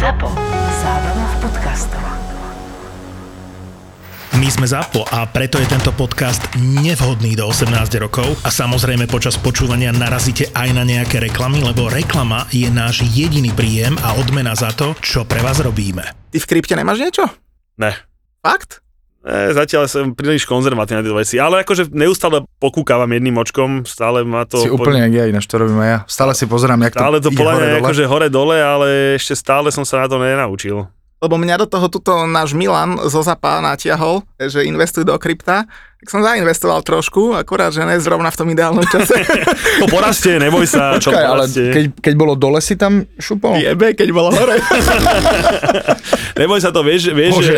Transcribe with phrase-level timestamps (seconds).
[0.00, 0.32] ZAPO.
[0.80, 2.04] Zábrná v podcastov.
[4.40, 9.36] My sme ZAPO a preto je tento podcast nevhodný do 18 rokov a samozrejme počas
[9.36, 14.72] počúvania narazíte aj na nejaké reklamy, lebo reklama je náš jediný príjem a odmena za
[14.72, 16.32] to, čo pre vás robíme.
[16.32, 17.28] Ty v krypte nemáš niečo?
[17.76, 17.92] Ne.
[18.40, 18.80] Fakt?
[19.20, 24.24] E, zatiaľ som príliš konzervatívny na tieto veci, ale akože neustále pokúkavam jedným očkom, stále
[24.24, 24.64] ma to...
[24.64, 25.98] Si úplne jak ja, ináč to robím aj ja.
[26.08, 29.84] Stále si pozerám, jak to Stále to podľa mňa akože hore-dole, ale ešte stále som
[29.84, 30.88] sa na to nenaučil.
[31.20, 35.68] Lebo mňa do toho tuto náš Milan zo Zapa natiahol, že investuj do krypta.
[36.00, 39.20] Tak som zainvestoval trošku, akurát, že ne zrovna v tom ideálnom čase.
[39.80, 43.60] To porastie, neboj sa, čo Počkaj, ale keď, keď bolo dole, si tam šupol?
[43.60, 44.60] Jebe, keď bolo hore.
[46.40, 47.52] Neboj sa to, vieš, vieš, Bože.
[47.52, 47.56] že,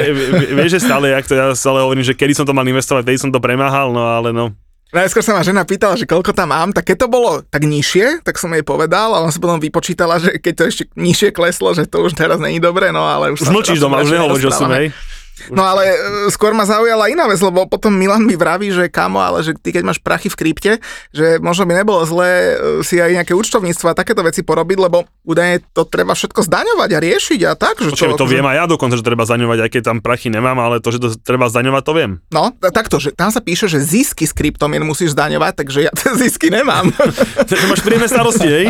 [0.58, 3.18] vieš, že stále, jak to ja stále hovorím, že kedy som to mal investovať, vtedy
[3.18, 4.50] som to premáhal, no ale no.
[4.92, 8.20] Najskôr sa ma žena pýtala, že koľko tam mám, tak keď to bolo tak nižšie,
[8.20, 11.72] tak som jej povedal a on sa potom vypočítala, že keď to ešte nižšie kleslo,
[11.72, 14.12] že to už teraz není dobre, no ale už Už sa mlčíš teraz doma, už
[14.12, 14.92] nehovoríš o sume?
[15.50, 15.96] No ale e,
[16.30, 19.74] skôr ma zaujala iná vec, lebo potom Milan mi vraví, že kamo, ale že ty
[19.74, 20.72] keď máš prachy v krypte,
[21.10, 22.54] že možno by nebolo zlé e,
[22.86, 26.98] si aj nejaké účtovníctvo a takéto veci porobiť, lebo údajne to treba všetko zdaňovať a
[27.00, 27.80] riešiť a tak.
[27.80, 30.58] Že Počkaj, to viem aj ja dokonca, že treba zdaňovať, aj keď tam prachy nemám,
[30.60, 32.12] ale to, že to treba zdaňovať, to viem.
[32.30, 36.14] No, takto, že tam sa píše, že zisky z kryptomien musíš zdaňovať, takže ja tie
[36.28, 36.92] zisky nemám.
[37.52, 38.66] Že máš príjemné starosti, hej?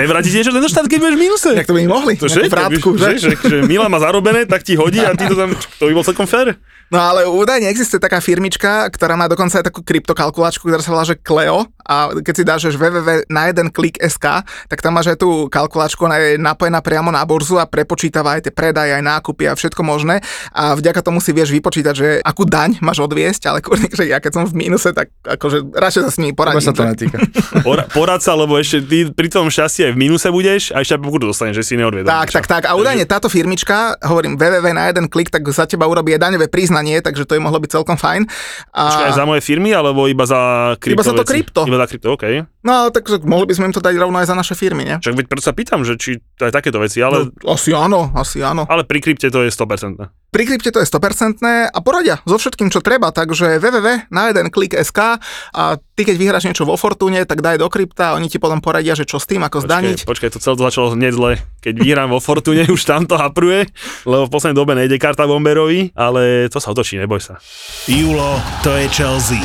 [0.00, 1.50] Nevráti ti niečo tento štát, keď budeš v mínuse?
[1.54, 3.38] Jak to by mohli, To že, vrátku, že, že?
[3.38, 6.04] že, že Milan má zarobené, tak ti hodí a ty to tam, to by bol
[6.14, 6.56] celkom fér.
[6.92, 11.04] No ale údajne existuje taká firmička, ktorá má dokonca aj takú kryptokalkulačku, ktorá sa volá,
[11.08, 15.12] že Cleo a keď si dáš že www na jeden klik SK, tak tam máš
[15.12, 19.04] aj tú kalkulačku, ona je napojená priamo na burzu a prepočítava aj tie predaje, aj
[19.04, 23.52] nákupy a všetko možné a vďaka tomu si vieš vypočítať, že akú daň máš odviesť,
[23.52, 26.56] ale kurník, že ja keď som v mínuse, tak akože radšej sa s nimi Teba
[26.56, 26.64] poradím.
[26.64, 27.18] sa to netýka.
[27.66, 30.96] Pora, porad sa, lebo ešte ty pri tom šťastí aj v mínuse budeš a ešte
[31.00, 32.08] pokutu dostaneš, že si neodviedol.
[32.08, 32.62] Tak, tak, tak.
[32.68, 36.48] A údajne táto firmička, hovorím www na jeden klik, tak za teba urobí aj daňové
[36.74, 38.26] priznanie, takže to je mohlo byť celkom fajn.
[38.72, 38.82] A...
[38.84, 40.40] Počkaj, za moje firmy, alebo iba za
[40.74, 41.30] krypto Iba za to veci?
[41.30, 41.60] krypto.
[41.62, 42.24] Iba za krypto, OK.
[42.60, 44.96] No, takže mohli by sme im to dať rovno aj za naše firmy, ne?
[44.98, 48.10] Však veď preto sa pýtam, že či to aj takéto veci, ale, No, asi áno,
[48.10, 48.66] asi áno.
[48.66, 50.02] ale pri krypte to je 100%.
[50.34, 54.50] Pri krypte to je 100% a poradia so všetkým, čo treba, takže www na jeden
[54.50, 55.22] klik SK
[55.54, 58.98] a ty keď vyhráš niečo vo Fortune, tak daj do krypta oni ti potom poradia,
[58.98, 60.02] že čo s tým, ako zdaniť.
[60.02, 61.32] Počkaj, počkaj, to celé začalo hneď zle.
[61.62, 63.70] Keď vyhrám vo Fortune, už tam to hapruje,
[64.02, 67.38] lebo v poslednej dobe nejde karta Bomberovi, ale to sa otočí, neboj sa.
[67.86, 69.42] Julo, to je Chelsea.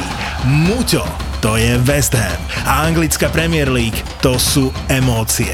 [0.47, 1.05] Muťo,
[1.39, 2.39] to je West Ham.
[2.67, 5.51] A anglická Premier League, to sú emócie.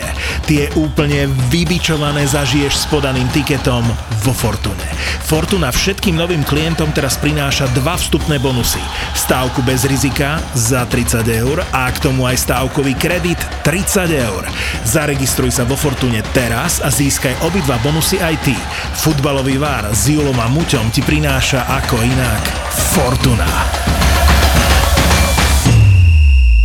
[0.50, 3.86] Tie úplne vybičované zažiješ s podaným tiketom
[4.26, 4.86] vo Fortune.
[5.26, 8.82] Fortuna všetkým novým klientom teraz prináša dva vstupné bonusy.
[9.18, 14.46] Stávku bez rizika za 30 eur a k tomu aj stávkový kredit 30 eur.
[14.86, 18.54] Zaregistruj sa vo Fortune teraz a získaj obidva bonusy aj ty.
[19.02, 22.44] Futbalový vár s Julom a Muťom ti prináša ako inak
[22.94, 23.50] Fortuna.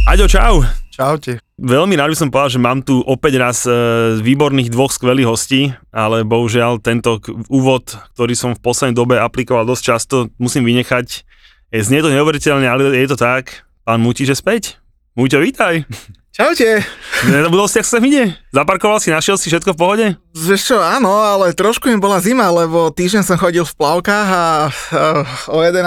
[0.05, 0.80] Aďo, čau.
[1.01, 1.41] Čaute.
[1.57, 3.73] Veľmi rád by som povedal, že mám tu opäť raz e,
[4.21, 9.65] výborných dvoch skvelých hostí, ale bohužiaľ tento k- úvod, ktorý som v poslednej dobe aplikoval
[9.65, 11.25] dosť často, musím vynechať.
[11.73, 13.65] Je, znie to neuveriteľne, ale je to tak.
[13.89, 14.77] Pán Muti, že späť.
[15.17, 15.89] Muťo, vítaj.
[16.37, 16.85] Čaute.
[16.85, 18.37] Si, ak sa ide?
[18.53, 20.07] Zaparkoval si, našiel si všetko v pohode?
[20.37, 24.45] Vieš čo, áno, ale trošku im bola zima, lebo týždeň som chodil v plavkách a
[24.69, 25.81] uh, o 11.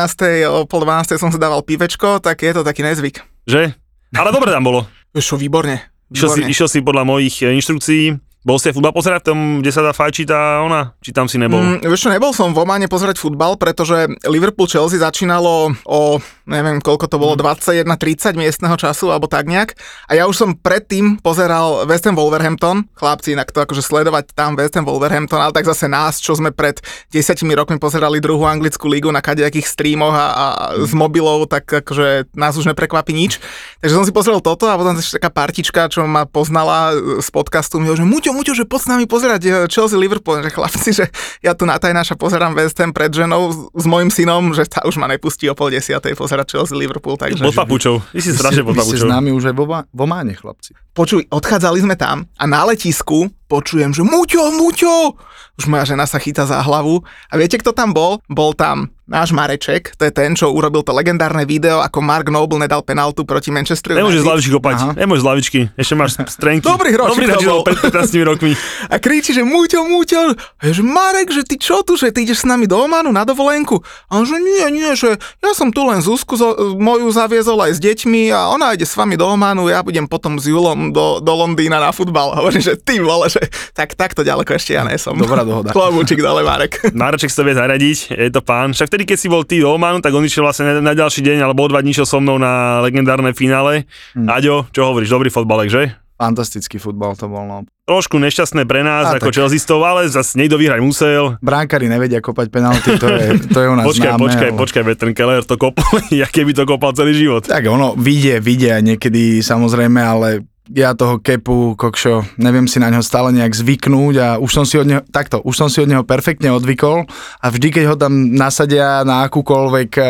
[0.50, 1.22] o pol 12.
[1.22, 3.24] som si dával pivečko, tak je to taký nezvyk.
[3.46, 3.78] Že?
[4.14, 4.86] Ale dobre tam bolo.
[5.14, 5.94] Vieš čo, výborne.
[6.10, 6.52] Išiel si, výborne.
[6.52, 8.04] išiel si podľa mojich e, inštrukcií.
[8.44, 10.92] Bol si aj futbal pozerať v tom, kde sa dá fajčiť tá ona?
[11.00, 11.64] Či tam si nebol?
[11.64, 17.08] Mm, vieš čo, nebol som v Ománe pozerať futbal, pretože Liverpool-Chelsea začínalo o, neviem koľko
[17.08, 19.80] to bolo, 21.30 miestneho času, alebo tak nejak.
[20.12, 24.60] A ja už som predtým pozeral West Ham Wolverhampton, chlapci, inak to akože sledovať tam
[24.60, 26.84] West Ham Wolverhampton, ale tak zase nás, čo sme pred
[27.16, 27.24] 10
[27.56, 30.46] rokmi pozerali druhú anglickú lígu na kadejakých streamoch a, a
[30.84, 33.40] z mobilov, tak akože nás už neprekvapí nič.
[33.80, 36.92] Takže som si pozrel toto a potom ešte taká partička, čo ma poznala
[37.24, 40.50] z podcastu, mi že Muťo, Muťo, že poď s nami pozerať eh, Chelsea Liverpool, že
[40.50, 41.06] chlapci, že
[41.46, 44.98] ja tu na tajnáša pozerám West Ham pred ženou s, mojim synom, že tá už
[44.98, 47.46] ma nepustí o pol desiatej pozerať Chelsea Liverpool, takže...
[47.46, 48.02] Pod papučou.
[48.02, 49.08] Ty si strašne pod Vy ste papučou.
[49.08, 50.74] s nami už aj vo, vo Máne, chlapci.
[50.94, 55.18] Počuj, odchádzali sme tam a na letisku počujem, že Muťo, Muťo!
[55.58, 57.06] Už moja žena sa chytá za hlavu.
[57.30, 58.18] A viete, kto tam bol?
[58.26, 62.56] Bol tam náš Mareček, to je ten, čo urobil to legendárne video, ako Mark Noble
[62.58, 64.00] nedal penaltu proti Manchesteru.
[64.00, 64.76] Nemôžeš z lavičky kopať.
[64.80, 64.92] Aha.
[64.96, 65.60] Nemôžeš z lavičky.
[65.76, 66.66] Ešte máš strenky.
[66.66, 67.62] Dobrý hročík Dobrý bol.
[67.68, 68.52] pred 15 rokmi.
[68.94, 72.42] A kričí, že Muťo, Muťo, a že Marek, že ty čo tu, že ty ideš
[72.42, 73.84] s nami do Omanu na dovolenku?
[74.10, 77.78] A on že nie, nie, že ja som tu len Zuzku zo, moju zaviezol aj
[77.78, 81.22] s deťmi a ona ide s vami do Omanu, ja budem potom s Julom do,
[81.22, 82.34] do Londýna na futbal.
[82.42, 83.40] Hovorím, že ty vole, že
[83.72, 85.16] tak, takto ďaleko ešte ja nesom.
[85.16, 85.72] Dobrá dohoda.
[85.76, 86.84] Klobúčik dole, Marek.
[86.98, 88.74] Mareček to vie zaradiť, je to pán.
[88.74, 91.24] Však vtedy, keď si bol ty do Omanu, tak on išiel vlastne na, na ďalší
[91.24, 93.86] deň, alebo o dva dní so mnou na legendárne finále.
[94.18, 94.28] Hm.
[94.28, 95.84] Aďo, čo hovoríš, dobrý fotbalek, že?
[96.14, 97.58] Fantastický futbal to bol, no.
[97.84, 99.36] Trošku nešťastné pre nás, A, ako tak.
[99.36, 101.36] Chelseaistov, ale zase niekto vyhrať musel.
[101.44, 104.24] Bránkári nevedia kopať penalty, to je, to je u nás Počkaj, známe.
[104.24, 107.44] počkaj, ale- počkaj, veď ten Keller to kopol, ja keby to kopal celý život.
[107.44, 113.04] Tak ono, vidie, vidie niekedy samozrejme, ale ja toho kepu, kokšo, neviem si na neho
[113.04, 116.08] stále nejak zvyknúť a už som si od neho, takto, už som si od neho
[116.08, 117.04] perfektne odvykol
[117.44, 120.06] a vždy, keď ho tam nasadia na akúkoľvek uh,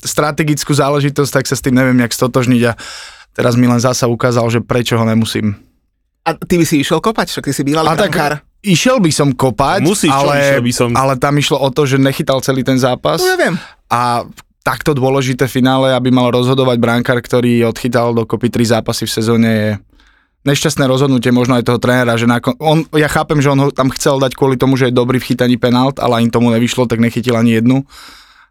[0.00, 2.72] strategickú záležitosť, tak sa s tým neviem nejak stotožniť a
[3.36, 5.52] teraz mi len zasa ukázal, že prečo ho nemusím.
[6.24, 8.16] A ty by si išiel kopať, však ty si bývalý A tak
[8.64, 10.88] išiel by som kopať, Musíš, ale, by som.
[10.96, 13.20] ale tam išlo o to, že nechytal celý ten zápas.
[13.20, 13.60] No ja viem.
[13.92, 14.24] a
[14.64, 19.70] takto dôležité finále, aby mal rozhodovať brankár, ktorý odchytal dokopy tri zápasy v sezóne je
[20.44, 23.92] nešťastné rozhodnutie možno aj toho trénera, že nakon, on, ja chápem, že on ho tam
[23.92, 27.00] chcel dať kvôli tomu, že je dobrý v chytaní penalt, ale ani tomu nevyšlo, tak
[27.00, 27.84] nechytil ani jednu.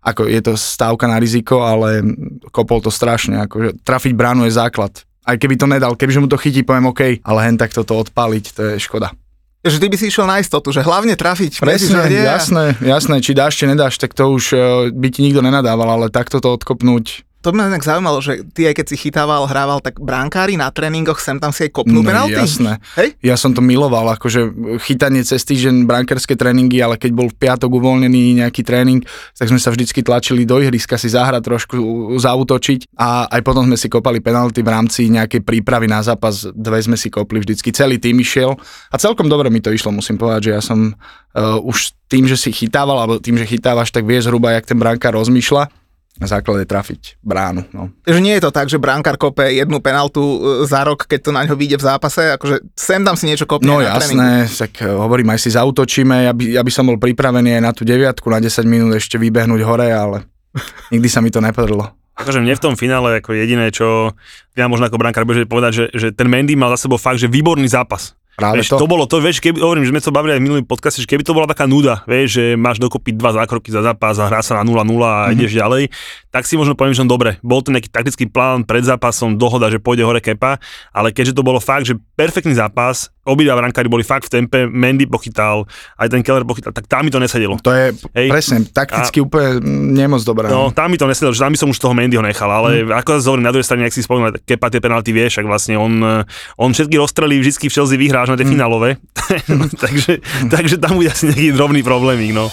[0.04, 2.04] Ako je to stávka na riziko, ale
[2.51, 3.39] kopol to strašne.
[3.48, 4.92] Akože trafiť bránu je základ.
[5.24, 8.45] Aj keby to nedal, kebyže mu to chytí, poviem OK, ale hen takto to odpaliť,
[8.51, 9.15] to je škoda.
[9.63, 13.31] Ty by si išiel na istotu, že hlavne trafiť medzi Presne, a- jasné, jasné, či
[13.31, 14.60] dáš, či nedáš, tak to už eh,
[14.92, 18.80] by ti nikto nenadával, ale takto to odkopnúť, To ma inak zaujímalo, že ty aj
[18.80, 22.40] keď si chytával, hrával, tak brankári na tréningoch sem tam si aj kopnú No, penalty.
[22.40, 22.80] jasné.
[22.95, 23.19] Hej?
[23.19, 24.48] Ja som to miloval, akože
[24.80, 29.04] chytanie cez týždeň brankárske tréningy, ale keď bol v piatok uvoľnený nejaký tréning,
[29.36, 31.75] tak sme sa vždycky tlačili do ihriska si zahrať trošku,
[32.16, 36.80] zautočiť a aj potom sme si kopali penalty v rámci nejakej prípravy na zápas, dve
[36.80, 38.56] sme si kopli vždycky, celý tým išiel
[38.88, 42.39] a celkom dobre mi to išlo, musím povedať, že ja som uh, už tým, že
[42.39, 45.83] si chytával, alebo tým, že chytávaš, tak vieš zhruba, jak ten brankár rozmýšľa
[46.21, 47.65] základe trafiť bránu.
[47.74, 47.89] No.
[48.06, 51.31] Že nie je to tak, že brankár kope jednu penaltu e, za rok, keď to
[51.33, 54.21] na ňo vyjde v zápase, akože sem tam si niečo kopne No na tréningu.
[54.21, 57.63] jasné, tak eh, hovorím, aj si zautočíme, ja by, ja by som bol pripravený aj
[57.65, 60.30] na tú deviatku, na 10 minút ešte vybehnúť hore, ale
[60.94, 61.89] nikdy sa mi to nepodarilo.
[62.13, 64.13] Akože mne v tom finále ako jediné, čo
[64.54, 67.25] ja možno ako brankár budeš povedať, že, že ten Mendy mal za sebou fakt, že
[67.25, 68.13] výborný zápas.
[68.34, 68.82] Práve Vieš, to.
[68.82, 71.08] to bolo to, vieš, keby, hovorím, že sme to bavili aj v minulý podcaste, že
[71.08, 74.42] keby to bola taká nuda, vieš, že máš dokopy dva zákroky za zápas a hrá
[74.42, 74.90] sa na 0-0 a Mhm.
[74.90, 75.34] mm-hmm.
[75.36, 75.84] ideš ďalej,
[76.28, 79.70] tak si možno poviem, že no dobre, bol to nejaký taktický plán pred zápasom, dohoda,
[79.70, 80.58] že pôjde hore kepa,
[80.90, 85.08] ale keďže to bolo fakt, že perfektný zápas, obidva brankári boli fakt v tempe, Mendy
[85.08, 85.64] pochytal,
[85.96, 87.56] aj ten Keller pochytal, tak tam mi to nesedelo.
[87.64, 88.28] To je Hej.
[88.30, 90.52] presne, takticky úplne mm, nemoc dobré.
[90.52, 92.92] No, tam mi to nesedelo, že tam by som už toho Mendyho nechal, ale mm.
[93.00, 95.80] ako sa hovorím, na druhej strane, ak si spomínal, Kepa tie penalty vieš, ak vlastne
[95.80, 96.25] on,
[96.60, 98.54] on všetky rozstrelí vždy v Chelsea vyhrá až na tie mm.
[98.54, 99.00] finálové,
[99.84, 100.20] takže,
[100.52, 102.52] takže tam bude asi nejaký drobný problémik, no.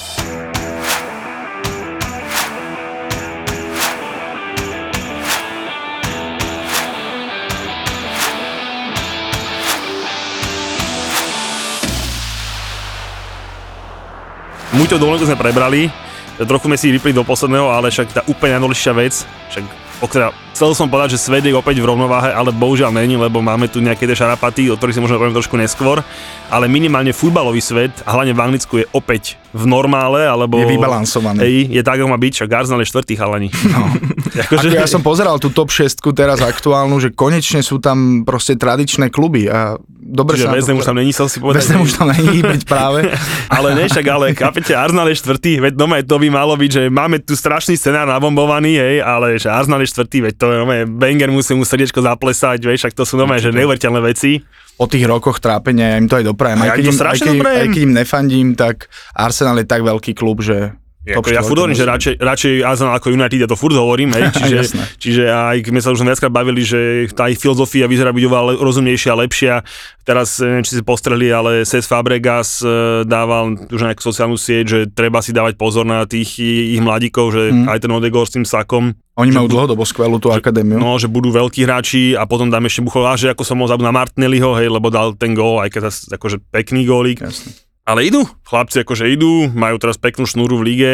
[14.71, 15.91] Muťo dovolenku sme prebrali,
[16.39, 19.15] trochu sme si vypli do posledného, ale však tá úplne najdôležitejšia vec,
[19.51, 19.65] však
[19.99, 23.43] o ktorá, chcel som povedať, že svet je opäť v rovnováhe, ale bohužiaľ není, lebo
[23.43, 26.07] máme tu nejaké tie šarapaty, o ktorých si možno poviem trošku neskôr,
[26.49, 30.63] ale minimálne futbalový svet, a hlavne v Anglicku je opäť v normále, alebo...
[30.63, 31.39] Je vybalansovaný.
[31.43, 33.49] Hej, je tak, ako má byť, však Arsenal je štvrtý chalani.
[33.67, 33.91] No.
[34.47, 38.55] akože, Ako ja som pozeral tú top 6 teraz aktuálnu, že konečne sú tam proste
[38.55, 39.75] tradičné kluby a
[40.11, 41.67] dobre Čiže sa to už tam není, chcel si povedať.
[41.71, 43.11] Ham už tam není byť práve.
[43.51, 46.83] ale ne, však ale kapete, Arsenal je štvrtý, veď no to by malo byť, že
[46.91, 51.31] máme tu strašný scenár nabombovaný, hej, ale že Arsenal je štvrtý, veď to je Wenger
[51.31, 54.43] musí mu srdiečko zaplesať, vieš, však to sú nové, že neuveriteľné veci.
[54.81, 56.57] Po tých rokoch trápenia ja im to aj doprajem.
[56.65, 57.61] Aj keď, im aj, keď, im- doprajem.
[57.61, 61.73] aj keď im nefandím, tak Arsenal je tak veľký klub, že Ako ja furt hovorím,
[61.73, 64.59] že radšej, radšej Arsenal ako United, ja to furt hovorím, hej, čiže,
[65.01, 69.17] čiže aj sme sa už viackrát bavili, že tá ich filozofia vyzerá byť oveľa rozumnejšia,
[69.17, 69.65] lepšia.
[70.05, 74.79] Teraz, neviem, či si postreli, ale Cesc Fabregas eh, dával už nejakú sociálnu sieť, že
[74.93, 77.67] treba si dávať pozor na tých ich mladíkov, že Mm.
[77.73, 80.77] aj ten Odegaard s tým sakom, Oni majú dlhodobo skvelú tú akadémiu.
[80.77, 83.73] No, že budú veľkí hráči a potom dáme ešte Buchol, a že ako som mohol
[83.73, 85.83] zabudnúť na Martinelliho, hej, lebo dal ten gól, aj keď
[86.15, 87.25] akože pekný gólik.
[87.25, 87.70] Jasne.
[87.91, 90.93] Ale idú, chlapci akože idú, majú teraz peknú šnúru v lige,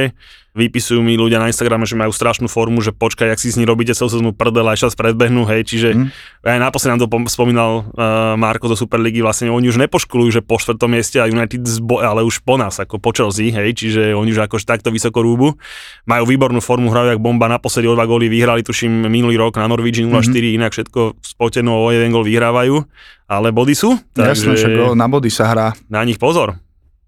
[0.57, 3.69] vypisujú mi ľudia na Instagrame, že majú strašnú formu, že počkaj, ak si s ní
[3.69, 6.09] robíte celú sezónu prdel, aj čas predbehnú, hej, čiže Mm.
[6.49, 10.41] aj naposledy nám to pom- spomínal uh, Marko zo Superligy, vlastne oni už nepoškolujú, že
[10.41, 14.17] po štvrtom mieste a United zbo- ale už po nás, ako po Chelsea, hej, čiže
[14.17, 15.61] oni už akože takto vysoko rúbu.
[16.09, 19.69] Majú výbornú formu, hrajú jak bomba, naposledy o dva góly vyhrali, tuším, minulý rok na
[19.69, 20.57] Norwich 0-4, mm-hmm.
[20.57, 22.81] inak všetko spotenou o jeden gól vyhrávajú,
[23.29, 25.76] ale body sú, takže však o, na body sa hrá.
[25.93, 26.57] na nich pozor.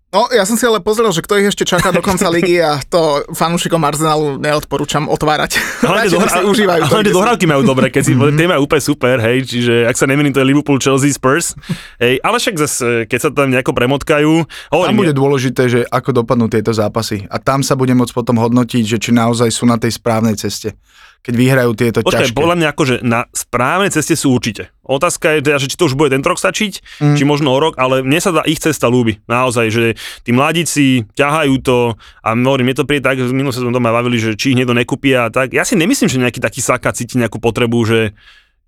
[0.09, 2.81] No, ja som si ale pozrel, že kto ich ešte čaká do konca ligy a
[2.81, 5.61] to fanúšikom Arsenalu neodporúčam otvárať.
[5.85, 6.81] Hlavne nech si užívajú.
[6.89, 10.09] to, hlavne dohrávky majú dobre, keď si, tie majú úplne super, hej, čiže ak sa
[10.09, 11.53] nemýlim, to je Liverpool, Chelsea, Spurs,
[12.01, 16.25] hej, ale však zase, keď sa tam nejako premotkajú, Tam hovorím, bude dôležité, že ako
[16.25, 17.29] dopadnú tieto zápasy.
[17.29, 20.73] A tam sa bude môcť potom hodnotiť, že či naozaj sú na tej správnej ceste.
[21.19, 22.39] Keď vyhrajú tieto Počkaj, ťažké.
[22.39, 24.73] podľa mňa akože na správnej ceste sú určite.
[24.87, 27.17] Otázka je teda, že či to už bude tento rok stačiť, mm.
[27.21, 29.21] či možno o rok, ale mne sa tá ich cesta ľúbi.
[29.29, 29.85] Naozaj, že
[30.25, 34.17] tí mladíci ťahajú to a hovorím, je to príde tak, minulé sa sme doma bavili,
[34.17, 35.53] že či ich niekto nekúpia a tak.
[35.53, 38.17] Ja si nemyslím, že nejaký taký Saka cíti nejakú potrebu, že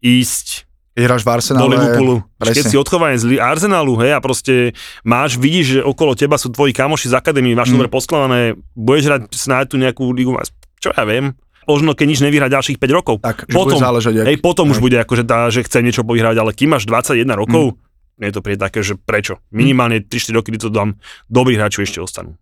[0.05, 2.15] ísť Keď hráš v Arsenále, do Liverpoolu.
[2.45, 6.53] Že Keď si odchovanec z Arsenalu, hej, a proste máš, vidíš, že okolo teba sú
[6.53, 7.75] tvoji kamoši z akadémie, máš mm.
[7.79, 10.35] dobre poskladané, budeš hrať snáď tú nejakú ligu,
[10.77, 11.33] čo ja viem,
[11.71, 13.17] možno keď nič nevyhrá ďalších 5 rokov.
[13.23, 14.85] Tak, potom, záležať, hej, potom už hej.
[14.91, 17.79] bude akože tá, že chce niečo povyhrať, ale kým máš 21 rokov,
[18.19, 18.27] mm.
[18.27, 19.39] je to príde také, že prečo?
[19.55, 20.99] Minimálne 3-4 roky, kdy to dám,
[21.31, 22.35] dobrí hráči ešte ostanú.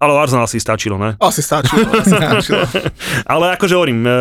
[0.00, 1.16] Ale Arsenal si stačilo, ne?
[1.24, 2.64] Asi stačilo, asi stačilo.
[3.32, 4.12] Ale akože hovorím, e,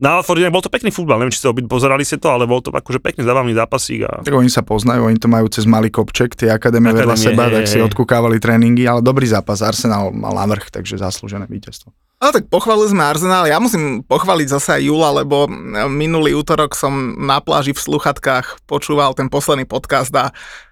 [0.00, 2.64] na Alforde bol to pekný futbal, neviem, či ste obi pozerali ste to, ale bol
[2.64, 5.92] to akože pekný zábavný zápasík a Tak oni sa poznajú, oni to majú cez malý
[5.92, 9.60] kopček, tie akadémie vedľa Akadémie, seba, hej, tak si odkúkávali tréningy, ale dobrý zápas.
[9.60, 11.92] Arsenal mal navrh, takže zaslúžené víťazstvo.
[12.20, 13.48] Ale tak pochválili sme Arsenal.
[13.48, 15.48] Ja musím pochváliť zase aj Jula, lebo
[15.88, 20.28] minulý útorok som na pláži v sluchatkách počúval ten posledný podcast a,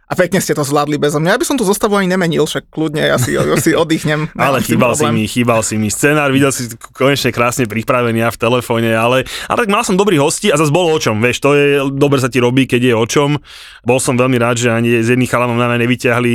[0.09, 1.37] a pekne ste to zvládli bezo mňa.
[1.37, 4.33] Ja by som tú zostavu ani nemenil, však kľudne, ja si, ja si oddychnem.
[4.33, 8.41] Ale chýbal si mi, chýbal si mi scenár, videl si konečne krásne pripravený ja v
[8.41, 11.53] telefóne, ale, ale tak mal som dobrých hostí a zase bolo o čom, vieš, to
[11.53, 13.37] je, dobre sa ti robí, keď je o čom.
[13.85, 16.35] Bol som veľmi rád, že ani z jedných chalanov na mňa nevyťahli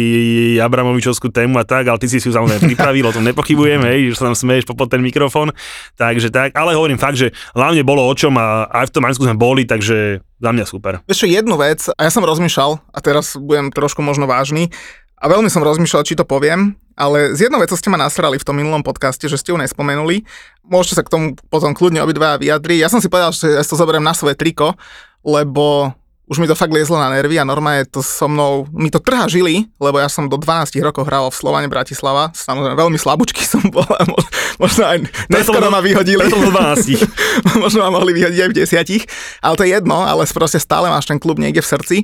[0.61, 4.13] Abramovičovskú tému a tak, ale ty si si ju samozrejme pripravil, o tom nepochybujem, hej,
[4.13, 5.49] že sa tam smeješ popod ten mikrofón,
[5.97, 9.25] takže tak, ale hovorím fakt, že hlavne bolo o čom a aj v tom Maňsku
[9.25, 10.93] sme boli, takže za mňa super.
[11.07, 14.75] Čo, jednu vec, a ja som rozmýšľal, a teraz budem trošku možno vážny,
[15.23, 18.43] a veľmi som rozmýšľal, či to poviem, ale z jednou vecou ste ma nasrali v
[18.43, 20.27] tom minulom podcaste, že ste ju nespomenuli.
[20.67, 22.83] Môžete sa k tomu potom kľudne obidva vyjadriť.
[22.83, 24.75] Ja som si povedal, že ja to zoberiem na svoje triko,
[25.23, 29.03] lebo už mi to fakt liezlo na nervy a normálne to so mnou, mi to
[29.03, 33.43] trhá žily, lebo ja som do 12 rokov hral v Slovane Bratislava, samozrejme veľmi slabúčky
[33.51, 34.23] som bol a mo-
[34.55, 36.23] možno aj neskoro ma vyhodili.
[36.23, 37.03] Preto do 12.
[37.63, 39.03] Možno ma mohli vyhodiť aj v desiatich,
[39.43, 41.97] ale to je jedno, ale proste stále máš ten klub niekde v srdci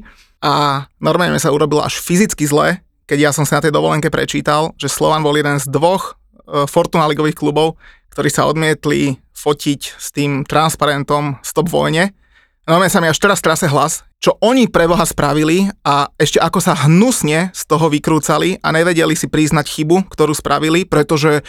[0.43, 4.11] a normálne mi sa urobilo až fyzicky zle, keď ja som sa na tej dovolenke
[4.11, 7.79] prečítal, že Slovan bol jeden z dvoch e, Fortuna ligových klubov,
[8.11, 12.11] ktorí sa odmietli fotiť s tým transparentom Stop vojne.
[12.67, 16.59] Normálne sa mi až teraz trase hlas, čo oni pre Boha spravili a ešte ako
[16.59, 21.39] sa hnusne z toho vykrúcali a nevedeli si priznať chybu, ktorú spravili, pretože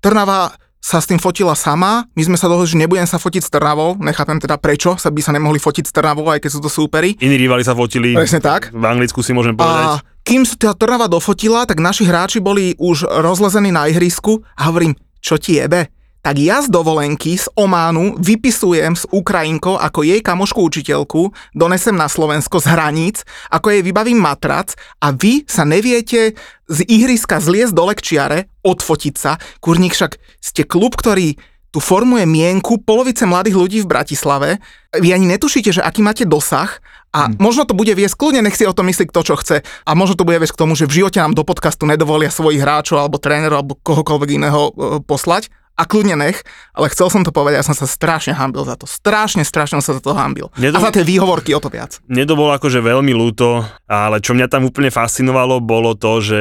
[0.00, 3.48] Trnava sa s tým fotila sama, my sme sa dohodli, že nebudem sa fotiť s
[3.48, 6.68] Trnavou, nechápem teda prečo sa by sa nemohli fotiť s Trnavou, aj keď sú to
[6.68, 7.16] súperi.
[7.24, 8.68] Iní rivali sa fotili, Presne tak.
[8.68, 9.88] v Anglicku si môžem A povedať.
[10.28, 14.92] kým sa tá Trnava dofotila, tak naši hráči boli už rozlezení na ihrisku a hovorím,
[15.24, 15.88] čo ti jebe?
[16.24, 22.08] Tak ja z dovolenky z Ománu vypisujem s Ukrajinkou ako jej kamošku učiteľku, donesem na
[22.08, 24.72] Slovensko z hraníc, ako jej vybavím matrac
[25.04, 26.32] a vy sa neviete
[26.64, 29.36] z ihriska zliesť do lekčiare, odfotiť sa.
[29.60, 31.36] Kurník však ste klub, ktorý
[31.68, 34.64] tu formuje mienku polovice mladých ľudí v Bratislave.
[34.96, 36.80] Vy ani netušíte, že aký máte dosah
[37.12, 37.36] a hmm.
[37.36, 40.16] možno to bude viesť, kľudne nech si o tom myslí kto čo chce a možno
[40.16, 43.20] to bude viesť k tomu, že v živote nám do podcastu nedovolia svojich hráčov alebo
[43.20, 44.72] trénerov alebo kohokoľvek iného e,
[45.04, 48.78] poslať a kľudne nech, ale chcel som to povedať, ja som sa strašne hambil za
[48.78, 48.86] to.
[48.86, 50.54] Strašne, strašne sa za to hambil.
[50.54, 51.98] Nedom- A za tie výhovorky o to viac.
[52.06, 56.40] Mne to bolo akože veľmi ľúto, ale čo mňa tam úplne fascinovalo, bolo to, že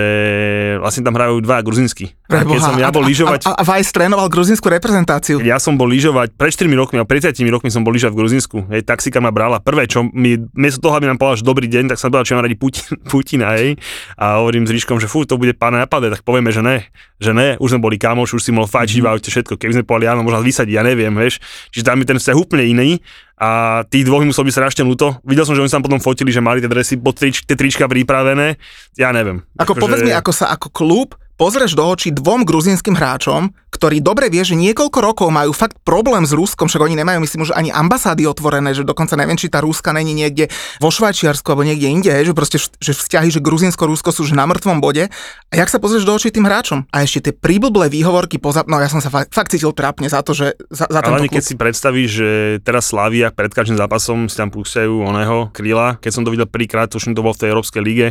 [0.77, 2.13] vlastne tam hrajú dva gruzinsky.
[2.31, 5.43] A keď som ja bol lyžovať, A, a, a Vajs trénoval gruzinskú reprezentáciu.
[5.43, 8.19] ja som bol lyžovať, pred 4 rokmi, a pred 30 rokmi som bol lyžovať v
[8.23, 8.57] Gruzinsku.
[8.71, 9.59] Hej, taxika ma brala.
[9.59, 12.33] Prvé, čo mi, miesto toho, aby nám povedal, že dobrý deň, tak som povedal, že
[12.39, 13.75] mám radi Putin, Putina, hej.
[14.15, 16.87] A hovorím s Ríškom, že fú, to bude pán napadé, tak povieme, že ne.
[17.19, 19.11] Že ne, už sme boli kamoš, už si mohol fajčiť mm-hmm.
[19.11, 19.53] v aute všetko.
[19.59, 21.43] Keby sme povedali, áno, možno vysadiť, ja neviem, vieš.
[21.75, 22.89] Čiže tam je ten vzťah úplne iný.
[23.35, 25.19] A tých dvoch mi muselo byť strašne ľúto.
[25.27, 27.59] Videl som, že oni sa tam potom fotili, že mali tie dresy, pod trič, tie
[27.59, 28.55] trička pripravené.
[28.95, 29.43] Ja neviem.
[29.59, 34.05] Ako Akože- povedz mi, ako sa ako klub pozrieš do očí dvom gruzinským hráčom, ktorí
[34.05, 37.57] dobre vie, že niekoľko rokov majú fakt problém s Ruskom, však oni nemajú, myslím, že
[37.57, 41.89] ani ambasády otvorené, že dokonca neviem, či tá Ruska není niekde vo Švajčiarsku alebo niekde
[41.89, 45.09] inde, že proste že vzťahy, že Gruzinsko-Rusko sú už na mŕtvom bode.
[45.49, 46.85] A jak sa pozrieš do očí tým hráčom?
[46.93, 48.61] A ešte tie príblblé výhovorky poza...
[48.69, 51.43] No ja som sa fakt, fakt cítil trápne za to, že za, za Ale keď
[51.43, 52.29] si predstavíš, že
[52.61, 55.97] teraz Slavia pred každým zápasom si tam púšťajú oného kríla.
[55.97, 58.07] Keď som to videl prvýkrát, tuším to bol v tej Európskej lige,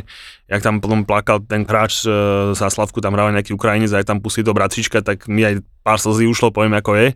[0.53, 2.13] jak tam potom plakal ten hráč e,
[2.53, 5.97] za Slavku, tam hral nejaký Ukrajinec aj tam pustí do bratrička, tak mi aj pár
[5.97, 7.09] slzí ušlo, poviem ako je.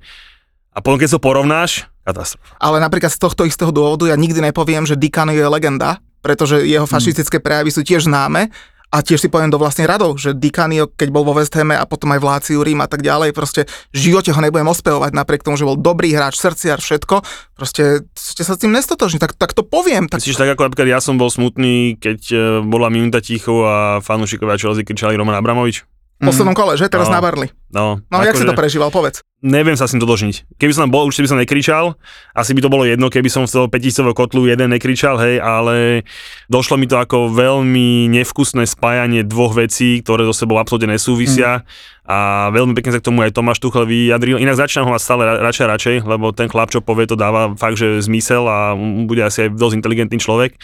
[0.73, 2.57] A potom keď to porovnáš, katastrofa.
[2.57, 6.88] Ale napríklad z tohto istého dôvodu ja nikdy nepoviem, že Dikano je legenda, pretože jeho
[6.88, 8.49] fašistické prejavy sú tiež známe,
[8.95, 11.75] A tiež si poviem do vlastnej radov, že Di Canio, keď bol vo West Hame
[11.75, 15.11] a potom aj v Láciu, Rím a tak ďalej, proste v živote ho nebudem ospevovať
[15.11, 17.26] napriek tomu, že bol dobrý hráč, srdciar, všetko.
[17.59, 20.07] Proste ste sa s tým nestotožní, tak, tak to poviem.
[20.07, 20.23] Tak...
[20.23, 24.55] Myslíš tak, ako napríklad ja som bol smutný, keď e, bola minúta ticho a fanúšikovia
[24.55, 25.96] Chelsea kričali Roman Abramovič?
[26.16, 26.88] V poslednom kole, že?
[26.88, 27.14] Teraz No.
[27.14, 27.52] na Barley.
[27.68, 29.20] No, No, jak si akože- to prežíval, povedz.
[29.38, 30.56] neviem sa s tým dodožniť.
[30.56, 31.85] Keby som tam bol, určite by som nekričal,
[32.32, 36.08] asi by to bolo jedno, keby som z toho 5000 kotlu jeden nekričal, hej, ale
[36.46, 41.68] došlo mi to ako veľmi nevkusné spájanie dvoch vecí, ktoré so sebou absolútne nesúvisia
[42.02, 42.18] a
[42.49, 44.40] veľmi pekne sa k tomu aj Tomáš Tuchel vyjadril.
[44.40, 47.52] Inak začínam ho mať stále ra- radšej radšej, lebo ten chlap, čo povie, to dáva
[47.52, 48.73] fakt, že zmysel a
[49.04, 50.56] bude asi aj dosť inteligentný človek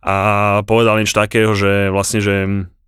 [0.00, 0.14] a
[0.62, 2.34] povedal niečo takého, že vlastne, že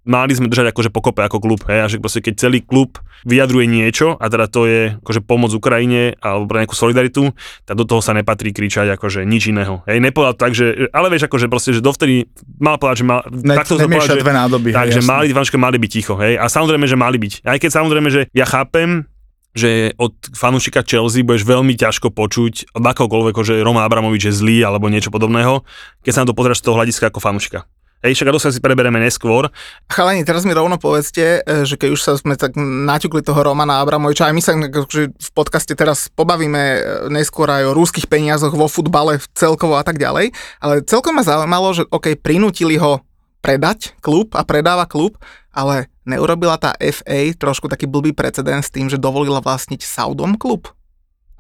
[0.05, 3.65] mali sme držať akože pokope ako klub, hej, a že proste keď celý klub vyjadruje
[3.65, 7.33] niečo, a teda to je akože pomoc Ukrajine alebo pre nejakú solidaritu,
[7.65, 9.81] tak do toho sa nepatrí kričať akože nič iného.
[9.89, 12.29] Hej, nepovedal tak, že, ale vieš akože proste, že dovtedy
[12.61, 14.71] mal povedať, že mal, Ne, takto povedal, že, dve nádoby.
[14.77, 17.33] takže mali, fanúšikovia mali byť ticho, hej, a samozrejme, že mali byť.
[17.49, 19.09] Aj keď samozrejme, že ja chápem,
[19.55, 24.67] že od fanúšika Chelsea budeš veľmi ťažko počuť od akokoľvek, že Roma Abramovič je zlý
[24.67, 25.63] alebo niečo podobného,
[26.03, 27.63] keď sa na to pozrieš z toho hľadiska ako fanúšika.
[28.05, 29.49] Hej, však a dosť si preberieme neskôr.
[29.89, 33.81] Chalani, teraz mi rovno povedzte, e, že keď už sa sme tak naťukli toho Romana
[33.81, 38.53] Abramoviča, aj my sa akože v podcaste teraz pobavíme e, neskôr aj o rúských peniazoch
[38.53, 43.01] vo futbale celkovo a tak ďalej, ale celkom ma zaujímalo, že OK, prinútili ho
[43.41, 45.17] predať klub a predáva klub,
[45.49, 50.69] ale neurobila tá FA trošku taký blbý precedens tým, že dovolila vlastniť Saudom klub?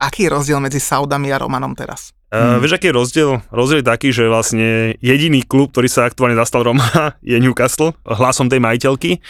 [0.00, 2.16] Aký je rozdiel medzi Saudami a Romanom teraz?
[2.34, 3.30] Uh, vieš, aký je rozdiel?
[3.54, 6.82] Rozdiel je taký, že vlastne jediný klub, ktorý sa aktuálne zastal Roma,
[7.22, 9.22] je Newcastle, hlasom tej majiteľky.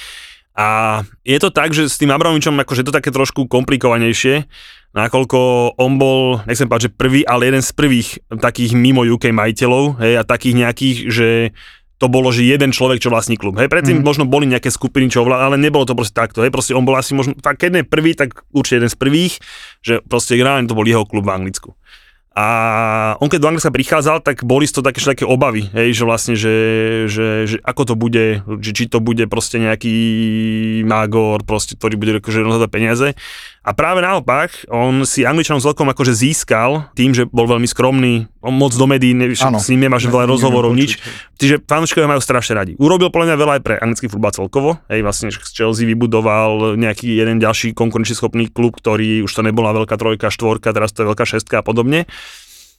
[0.56, 4.46] A je to tak, že s tým Abramovičom akože je to také trošku komplikovanejšie,
[4.94, 5.38] nakoľko
[5.76, 10.22] on bol, nechcem že prvý, ale jeden z prvých takých mimo UK majiteľov, hej, a
[10.22, 11.28] takých nejakých, že
[11.98, 13.58] to bolo, že jeden človek, čo vlastní klub.
[13.58, 14.06] Hej, predtým mm.
[14.06, 16.42] možno boli nejaké skupiny, čo ovlá, ale nebolo to proste takto.
[16.42, 19.34] Hej, proste on bol asi možno, tak keď nie prvý, tak určite jeden z prvých,
[19.82, 21.74] že proste reálne to bol jeho klub v Anglicku.
[22.34, 22.46] A
[23.22, 26.54] on keď do Anglicka prichádzal, tak boli z toho také, obavy, hej, že vlastne, že,
[27.06, 29.94] že, že ako to bude, že či to bude proste nejaký
[30.82, 33.08] magor, proste, ktorý bude akože rozhodať peniaze.
[33.64, 38.52] A práve naopak, on si Angličanom celkom akože získal tým, že bol veľmi skromný, on
[38.52, 39.56] moc do médií, ne, Áno.
[39.56, 41.00] s ním nemáš veľa Neviem rozhovorov, nič.
[41.40, 42.72] Čiže fanúšikovia majú strašne radi.
[42.76, 44.76] Urobil podľa mňa veľa aj pre anglický futbal celkovo.
[44.92, 49.72] Hej, vlastne z Chelsea vybudoval nejaký jeden ďalší konkurenčný schopný klub, ktorý už to nebola
[49.72, 52.04] veľká trojka, štvorka, teraz to je veľká šestka a podobne.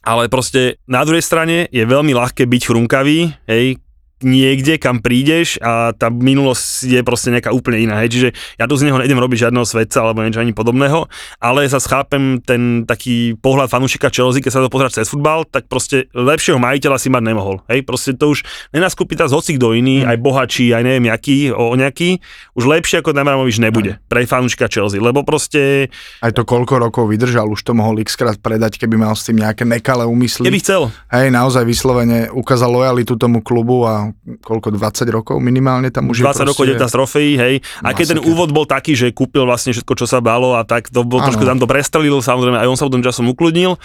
[0.05, 3.81] Ale proste na druhej strane je veľmi ľahké byť chrumkavý, hej,
[4.23, 8.01] niekde, kam prídeš a tá minulosť je proste nejaká úplne iná.
[8.01, 8.09] Hej.
[8.17, 11.05] Čiže ja tu z neho nejdem robiť žiadneho svetca alebo niečo ani podobného,
[11.37, 15.69] ale sa schápem ten taký pohľad fanúšika Chelsea, keď sa to pozerať cez futbal, tak
[15.69, 17.61] proste lepšieho majiteľa si mať nemohol.
[17.69, 17.85] Hej.
[17.85, 18.41] Proste to už
[18.73, 22.17] nenaskúpi teraz hoci kto iný, aj bohatší, aj neviem jaký, o nejaký,
[22.57, 25.91] už lepšie ako Abramovič nebude pre fanúšika Chelsea, lebo proste
[26.23, 29.43] Aj to koľko rokov vydržal, už to mohol x krát predať, keby mal s tým
[29.43, 30.47] nejaké nekalé úmysly.
[30.47, 34.04] keby chcel, Hej, naozaj vyslovene ukázal lojalitu tomu klubu a
[34.43, 36.45] koľko, 20 rokov minimálne tam už 20 je proste...
[36.45, 37.55] rokov 19 trofejí, hej.
[37.81, 40.91] A keď ten úvod bol taký, že kúpil vlastne všetko, čo sa balo a tak,
[40.91, 41.31] to bol Áno.
[41.31, 43.79] trošku tam to prestrelil, samozrejme, aj on sa potom časom ukludnil.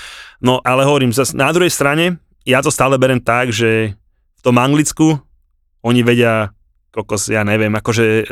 [0.45, 3.95] No ale hovorím, zas na druhej strane, ja to stále berem tak, že
[4.37, 5.21] v tom Anglicku
[5.81, 6.53] oni vedia,
[6.93, 8.29] kokos, ja neviem, akože,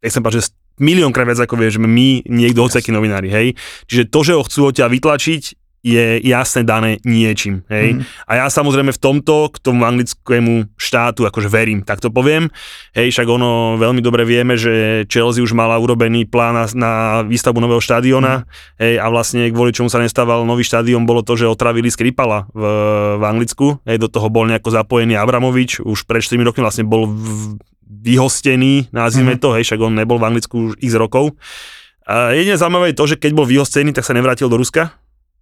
[0.00, 3.48] nechcem povedať, že miliónkrát viac ako vieš, my niekto hociakí novinári, hej.
[3.84, 5.42] Čiže to, že ho chcú od ťa vytlačiť,
[5.80, 7.96] je jasne dané niečím, hej.
[7.96, 8.04] Mhm.
[8.28, 12.52] A ja samozrejme v tomto, k tomu anglickému štátu, akože verím, tak to poviem.
[12.92, 16.92] Hej, však ono veľmi dobre vieme, že Chelsea už mala urobený plán na, na
[17.24, 18.44] výstavbu nového štadiona,
[18.76, 22.62] hej, a vlastne kvôli čomu sa nestával nový štadión, bolo to, že otravili Skripala v,
[23.16, 27.08] v Anglicku, hej, do toho bol nejako zapojený Abramovič, už pred 4 rokmi vlastne bol
[27.08, 27.56] v,
[27.88, 31.32] vyhostený, nazvime to, hej, však on nebol v Anglicku už x rokov.
[32.10, 34.99] A jedine zaujímavé je to, že keď bol vyhostený, tak sa nevrátil do Ruska,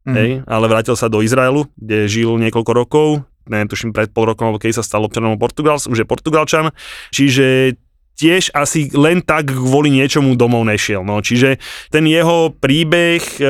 [0.09, 0.17] Mhm.
[0.17, 3.09] hej, ale vrátil sa do Izraelu, kde žil niekoľko rokov,
[3.45, 6.73] neviem, tuším pred pol rokom, alebo keď sa stal občanom Portugals, už je Portugalčan,
[7.13, 7.77] čiže
[8.19, 11.07] tiež asi len tak kvôli niečomu domov nešiel.
[11.07, 13.43] No, čiže ten jeho príbeh e,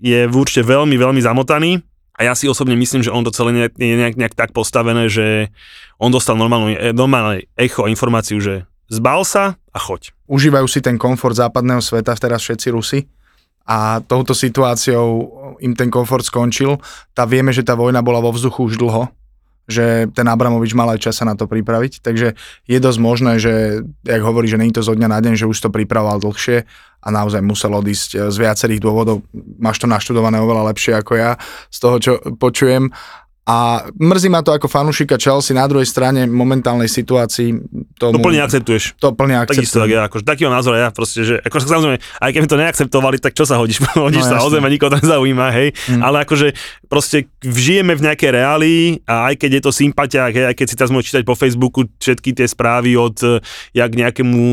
[0.00, 1.84] je určite veľmi, veľmi zamotaný
[2.16, 5.12] a ja si osobne myslím, že on to celé nejak, je nejak, nejak tak postavené,
[5.12, 5.52] že
[6.00, 10.16] on dostal normálnu, e, normálne echo a informáciu, že zbal sa a choď.
[10.30, 13.00] Užívajú si ten komfort západného sveta teraz všetci Rusi
[13.68, 15.28] a touto situáciou
[15.60, 16.80] im ten komfort skončil.
[17.12, 19.12] Tá vieme, že tá vojna bola vo vzduchu už dlho,
[19.68, 22.32] že ten Abramovič mal aj čas sa na to pripraviť, takže
[22.64, 25.60] je dosť možné, že, jak hovorí, že není to zo dňa na deň, že už
[25.60, 26.64] to pripravoval dlhšie
[27.04, 29.20] a naozaj musel odísť eh, z viacerých dôvodov.
[29.60, 31.36] Máš to naštudované oveľa lepšie ako ja,
[31.68, 32.88] z toho, čo počujem.
[33.48, 33.56] A
[33.96, 37.56] mrzí ma to ako fanúšika Chelsea na druhej strane momentálnej situácii.
[37.96, 39.00] Tomu, To plne akceptuješ.
[39.00, 39.96] To plne Takisto tak akceptujem.
[39.96, 43.32] ja, akože taký mám názor ja proste, že akože samozrejme, aj keby to neakceptovali, tak
[43.32, 43.80] čo sa hodíš?
[43.96, 44.46] hodíš No, sa jasne.
[44.46, 45.68] o zem a nikoho to nezaujíma, hej.
[45.88, 46.02] Mm.
[46.04, 46.52] Ale akože
[46.86, 50.76] proste žijeme v nejakej reálii a aj keď je to sympatia, hej, aj keď si
[50.76, 53.40] teraz môžeš čítať po Facebooku všetky tie správy od, eh,
[53.72, 54.44] jak nejakému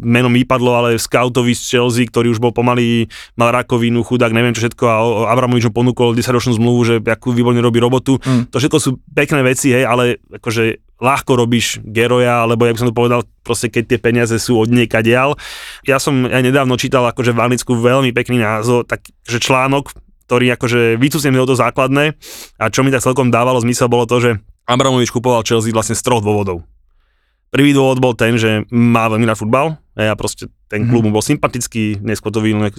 [0.00, 4.66] menom vypadlo, ale scoutovi z Chelsea, ktorý už bol pomaly, mal rakovinu, chudák, neviem čo
[4.66, 4.96] všetko a
[5.32, 8.09] Abramovič mu ponúkol 10-ročnú zmluvu, že akú výborne robí robotu.
[8.18, 8.50] Mm.
[8.50, 12.96] To všetko sú pekné veci, hej, ale akože ľahko robíš geroja, alebo jak som to
[12.96, 15.38] povedal, proste keď tie peniaze sú od niekadiaľ.
[15.86, 19.96] Ja som aj nedávno čítal akože v Anglicku veľmi pekný názov, tak, že článok,
[20.28, 22.14] ktorý akože vycúcnem to základné
[22.60, 24.30] a čo mi tak celkom dávalo zmysel bolo to, že
[24.68, 26.62] Abramovič kupoval Chelsea vlastne z troch dôvodov.
[27.50, 31.24] Prvý dôvod bol ten, že má veľmi rád futbal, a proste ten klub mu bol
[31.24, 32.70] sympatický, neskôr to vyvinul,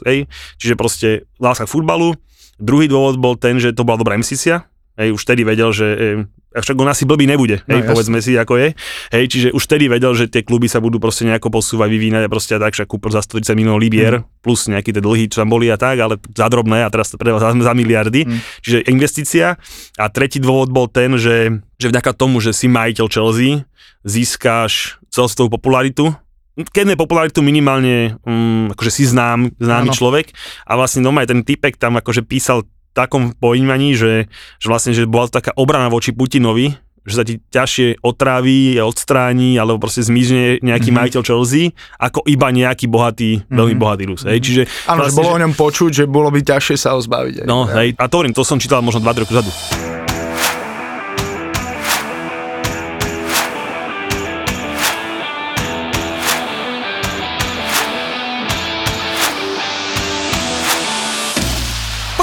[0.56, 2.16] čiže proste láska k futbalu.
[2.56, 4.64] Druhý dôvod bol ten, že to bola dobrá investícia,
[4.98, 6.08] hej, už vtedy vedel, že e,
[6.52, 7.90] a však on asi blbý nebude, hej, No, jasne.
[7.96, 8.68] povedzme si, ako je.
[9.16, 12.30] Hej, čiže už vtedy vedel, že tie kluby sa budú proste nejako posúvať, vyvínať a
[12.30, 15.50] proste a tak, však kúpil za 130 miliónov libier, plus nejaké tie dlhy, čo tam
[15.50, 18.28] boli a tak, ale za drobné a teraz to predal za, za miliardy.
[18.28, 18.40] Mm.
[18.68, 19.56] Čiže investícia.
[19.96, 23.64] A tretí dôvod bol ten, že, že vďaka tomu, že si majiteľ Chelsea,
[24.04, 26.12] získáš celostovú popularitu,
[26.52, 29.96] keď ne popularitu minimálne, um, akože si znám, známy Áno.
[29.96, 30.36] človek
[30.68, 34.28] a vlastne doma aj ten typek tam akože písal takom pojímaní, že,
[34.60, 39.58] že vlastne, že bola to taká obrana voči Putinovi, že sa ti ťažšie otráví, odstráni,
[39.58, 40.70] alebo proste zmizne nejaký Mhm.
[40.70, 40.98] mm-hmm.
[41.02, 43.58] majiteľ Chelsea, ako iba nejaký bohatý, mm-hmm.
[43.58, 44.22] veľmi bohatý Rus.
[44.30, 47.02] Hej, čiže Áno, že vlastne, bolo o ňom počuť, že bolo by ťažšie sa ho
[47.02, 47.42] zbaviť.
[47.42, 47.46] aj.
[47.50, 49.50] No, hej, a to hovorím, to som čítal možno 2 roky dozadu.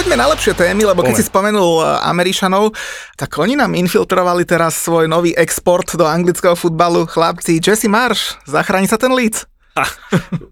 [0.09, 1.21] Poďme na lepšie témy, lebo keď Poďme.
[1.21, 2.73] si spomenul e, Američanov,
[3.13, 7.05] tak oni nám infiltrovali teraz svoj nový export do anglického futbalu.
[7.05, 9.45] Chlapci, Jesse Marsh, zachráni sa ten Leeds.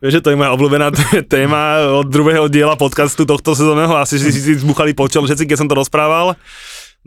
[0.04, 0.92] Vieš, že to je moja obľúbená
[1.32, 3.96] téma od druhého diela podcastu tohto sezónneho.
[3.96, 6.36] Asi si si zbuchali po čom všetci, keď som to rozprával.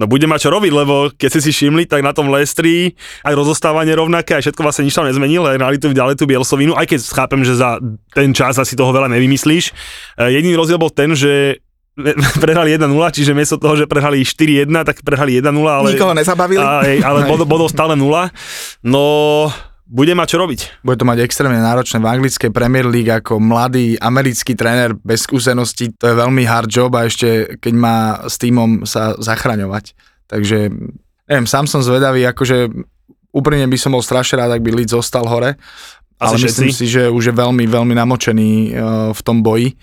[0.01, 2.97] No bude mať čo robiť, lebo keď ste si všimli, tak na tom Lestri
[3.29, 6.73] aj rozostávanie rovnaké, aj všetko vlastne nič tam nezmenil, aj hrali tu ďalej tú Bielsovinu,
[6.73, 7.77] aj keď chápem, že za
[8.09, 9.69] ten čas asi toho veľa nevymyslíš.
[10.17, 11.61] E, Jediný rozdiel bol ten, že
[12.43, 16.63] prehrali 1-0, čiže miesto toho, že prehrali 4-1, tak prehrali 1-0, ale, Nikoho nezabavili.
[16.63, 18.03] a, hej, ale bodov, bodov stále 0.
[18.83, 19.03] No,
[19.89, 20.85] bude mať čo robiť.
[20.85, 25.89] Bude to mať extrémne náročné v anglickej Premier League ako mladý americký tréner bez skúseností.
[25.97, 27.97] To je veľmi hard job a ešte keď má
[28.29, 29.97] s týmom sa zachraňovať.
[30.29, 30.69] Takže
[31.25, 32.69] neviem, sám som zvedavý, akože
[33.33, 35.57] úprimne by som bol strašne rád, ak by Leeds zostal hore.
[36.21, 36.85] Asi ale myslím všetci.
[36.85, 38.69] si, že už je veľmi, veľmi namočený uh,
[39.09, 39.73] v tom boji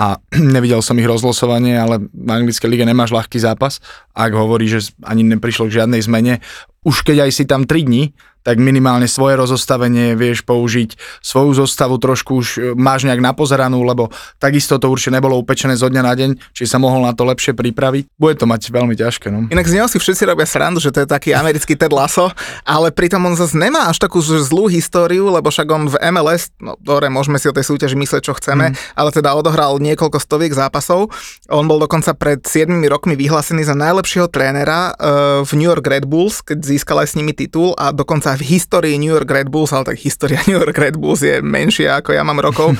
[0.00, 0.16] a
[0.56, 3.84] nevidel som ich rozlosovanie, ale v anglickej lige nemáš ľahký zápas.
[4.16, 6.40] Ak hovorí, že ani neprišlo k žiadnej zmene,
[6.80, 12.00] už keď aj si tam 3 dní, tak minimálne svoje rozostavenie vieš použiť, svoju zostavu
[12.00, 14.08] trošku už e, máš nejak napozeranú, lebo
[14.40, 17.52] takisto to určite nebolo upečené zo dňa na deň, či sa mohol na to lepšie
[17.52, 18.08] pripraviť.
[18.16, 19.28] Bude to mať veľmi ťažké.
[19.28, 19.46] No.
[19.52, 22.32] Inak z neho si všetci robia srandu, že to je taký americký Ted Lasso,
[22.64, 26.80] ale pritom on zase nemá až takú zlú históriu, lebo však on v MLS, no
[26.80, 28.96] dobre, môžeme si o tej súťaži mysleť, čo chceme, mm.
[28.96, 31.12] ale teda odohral niekoľko stoviek zápasov.
[31.52, 36.06] On bol dokonca pred 7 rokmi vyhlásený za najlepšieho trénera uh, v New York Red
[36.08, 39.72] Bulls, keď získal aj s nimi titul a dokonca v histórii New York Red Bulls,
[39.72, 42.74] ale tak história New York Red Bulls je menšia ako ja mám rokov,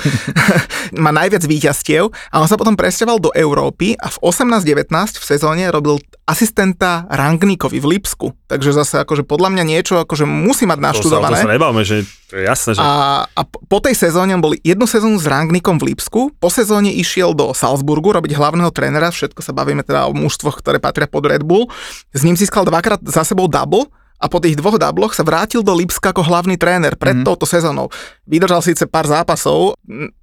[1.03, 5.63] má najviac víťazstiev a on sa potom presťahoval do Európy a v 18-19 v sezóne
[5.71, 8.31] robil asistenta Rangníkovi v Lipsku.
[8.47, 11.37] Takže zase akože podľa mňa niečo akože musí mať To sa, to naštudované.
[11.43, 12.79] sa nebavme, že to je jasné, že...
[12.79, 16.47] A, a po- po tej sezóne on bol jednu sezónu s Rangnikom v Lipsku, po
[16.47, 21.11] sezóne išiel do Salzburgu robiť hlavného trénera, všetko sa bavíme teda o mužstvoch, ktoré patria
[21.11, 21.67] pod Red Bull.
[22.15, 25.73] S ním získal dvakrát za sebou double a po tých dvoch dubloch sa vrátil do
[25.73, 27.25] Lipska ako hlavný tréner pred mm.
[27.25, 27.89] touto sezónou.
[28.29, 29.73] Vydržal síce pár zápasov,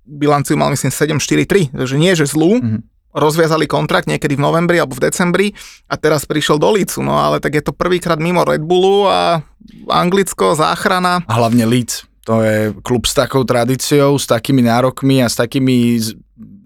[0.07, 2.81] bilanciu mal myslím 7-4-3, takže nie že zlú, Mhm.
[3.13, 5.47] rozviazali kontrakt niekedy v novembri alebo v decembri
[5.91, 9.43] a teraz prišiel do Lícu, no ale tak je to prvýkrát mimo Red Bullu a
[9.91, 11.21] Anglicko, záchrana.
[11.29, 12.08] A hlavne Leeds.
[12.29, 15.97] To je klub s takou tradíciou, s takými nárokmi a s takými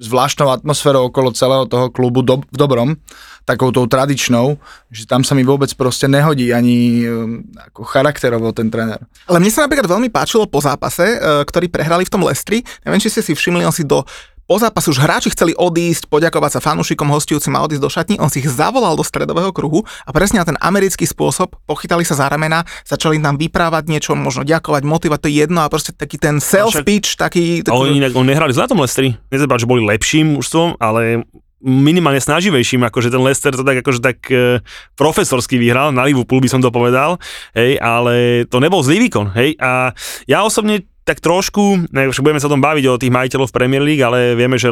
[0.03, 2.98] zvláštnou atmosférou okolo celého toho klubu do, v dobrom,
[3.46, 4.59] takou tou tradičnou,
[4.90, 8.98] že tam sa mi vôbec proste nehodí ani um, ako charakterovo ten tréner.
[9.31, 12.66] Ale mne sa napríklad veľmi páčilo po zápase, e, ktorý prehrali v tom Lestri.
[12.83, 14.03] Neviem, či ste si všimli, on si do
[14.46, 18.14] po zápase už hráči chceli odísť, poďakovať sa fanúšikom, hostujúcim a odísť do šatní.
[18.18, 22.18] On si ich zavolal do stredového kruhu a presne na ten americký spôsob pochytali sa
[22.18, 26.18] za ramena, začali nám vyprávať niečo, možno ďakovať, motivovať, to je jedno a proste taký
[26.18, 27.62] ten self speech, taký...
[27.66, 29.14] A oni, taký inak, oni nehrali zle tom Lestri.
[29.31, 31.24] Nezabáť, že boli lepším mužstvom, ale
[31.62, 34.59] minimálne snaživejším, akože ten Leicester to tak akože tak e,
[34.98, 37.22] profesorsky vyhral, na Liverpool by som to povedal,
[37.55, 39.94] hej, ale to nebol zlý výkon, hej, a
[40.26, 43.57] ja osobne tak trošku, ne, už budeme sa o tom baviť o tých majiteľov v
[43.59, 44.71] Premier League, ale vieme, že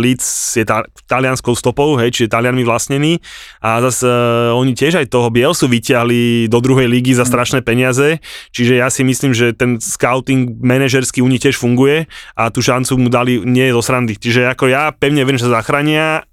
[0.00, 3.20] Leeds je tá, talianskou stopou, hej, čiže Talianmi vlastnený
[3.60, 8.16] a zase uh, oni tiež aj toho Bielsu vyťahli do druhej lígy za strašné peniaze,
[8.48, 12.96] čiže ja si myslím, že ten scouting manažerský u nich tiež funguje a tú šancu
[12.96, 14.16] mu dali nie zo srandy.
[14.16, 16.24] Čiže ako ja pevne verím, že sa zachránia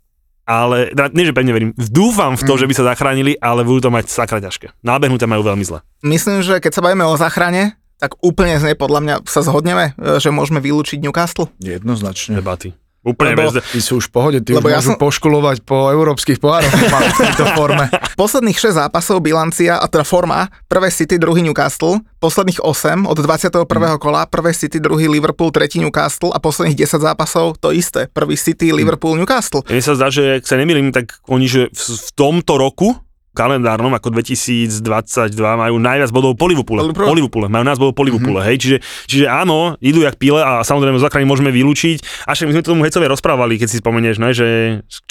[0.45, 2.59] ale, teda, nie že pevne verím, dúfam v to, Mm.
[2.61, 4.77] že by sa zachránili, ale budú to mať sakra ťažké.
[4.85, 5.81] Nábehnuté majú veľmi zle.
[6.05, 9.95] Myslím, že keď sa bavíme o záchrane, tak úplne z nej podľa mňa sa zhodneme,
[9.95, 11.47] e, že môžeme vylúčiť Newcastle.
[11.59, 12.39] Jednoznačne.
[12.39, 12.75] Debaty.
[13.05, 13.61] Úplne Lebo- bez...
[13.69, 16.73] Tí sú už v pohode, tí Lebo už ja môžu som- poškulovať po európskych pohároch
[16.73, 17.85] v tejto forme.
[18.17, 23.61] Posledných 6 zápasov bilancia, a teda forma, prvé City, druhý Newcastle, posledných 8 od 21.
[24.01, 28.73] kola, prvé City, druhý Liverpool, tretí Newcastle a posledných 10 zápasov to isté, prvý City,
[28.73, 29.61] Liverpool, Newcastle.
[29.69, 32.97] Mne sa zdá, že ak sa nemýlim, tak oni, že v, v tomto roku
[33.35, 34.79] kalendárnom ako 2022
[35.35, 36.81] majú najviac bodov po Liverpoole.
[36.81, 37.09] Po Liverpoole.
[37.11, 37.47] Po Liverpoole.
[37.51, 38.57] Majú nás bodov po Liverpoole, hej.
[38.63, 38.77] Čiže,
[39.11, 42.25] čiže áno, idú jak pile a samozrejme záchrany môžeme vylúčiť.
[42.25, 44.47] A však my sme to tomu hecovia rozprávali, keď si spomenieš, ne, že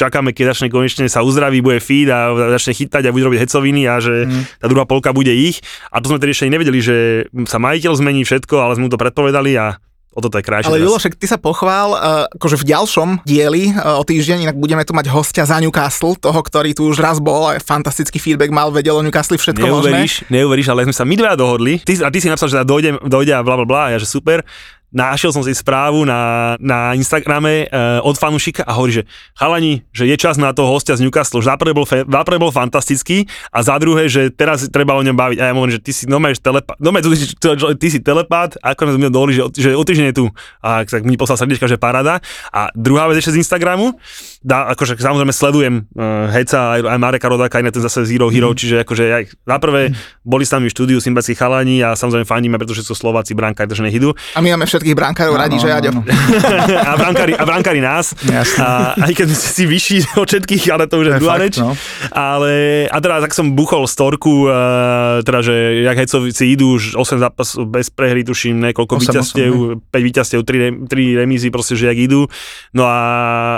[0.01, 3.85] čakáme, keď začne konečne sa uzdraví, bude feed a začne chytať a bude robiť hecoviny
[3.85, 4.25] a že
[4.59, 5.61] tá druhá polka bude ich.
[5.93, 6.97] A to sme tedy ešte nevedeli, že
[7.45, 9.77] sa majiteľ zmení všetko, ale sme mu to predpovedali a
[10.15, 10.71] o toto je krajšie.
[10.71, 10.79] Ale.
[10.81, 14.87] Julo, však ty sa pochvál, uh, akože v ďalšom dieli uh, o týždeň, inak budeme
[14.87, 18.71] tu mať hostia za Newcastle, toho, ktorý tu už raz bol a fantastický feedback mal,
[18.71, 19.91] vedel o Newcastle všetko možné.
[19.91, 21.83] Neuveríš, neuveríš, ale sme sa my dva dohodli.
[21.83, 23.99] Ty, a ty si napísal, že teda dojde, dojde a bla bla bla, a ja
[23.99, 24.47] že super.
[24.95, 29.05] Našiel som si správu na, na Instagrame uh, od fanúšika a hovorí, že
[29.35, 31.43] chalani, že je čas na toho hostia z Newcastle.
[31.43, 35.19] Že za prvé bol, fe, bol fantastický a za druhé, že teraz treba o ňom
[35.19, 35.39] baviť.
[35.43, 38.55] A ja hovorím, že ty si normálne, že telepát, normálne, ty, ty, ty si telepát,
[38.63, 40.27] ako sme dohodli, že, že o týždeň je tu.
[40.63, 42.23] A tak mi poslal srdiečka, že paráda.
[42.55, 43.99] A druhá vec ešte z Instagramu,
[44.47, 48.55] dá, akože samozrejme sledujem uh, Heca aj, aj Mareka Rodaka, inak ten zase Zero Hero,
[48.55, 48.59] mm.
[48.63, 49.91] čiže akože aj za prvé
[50.23, 53.83] boli s nami v štúdiu sympatickí chalani a samozrejme fandíme, pretože sú Slováci, brankári, takže
[53.83, 54.15] nech idú.
[54.37, 56.05] A my máme všetkých brankárov radi, že Aďo.
[56.93, 58.13] a, brankári, a brankári nás.
[58.61, 61.57] A aj keď sme si vyšší od všetkých, ale to už je druhá reč.
[61.57, 61.73] no.
[62.13, 67.17] Ale, a teda tak som buchol storku, uh, teda, že jak hecovci idú už 8
[67.17, 69.53] zápasov bez prehry, tuším, niekoľko Osem, víťazstiev,
[69.89, 72.29] 5 víťazstiev, 3, 3 remízy, proste, že jak idú.
[72.77, 73.01] No a,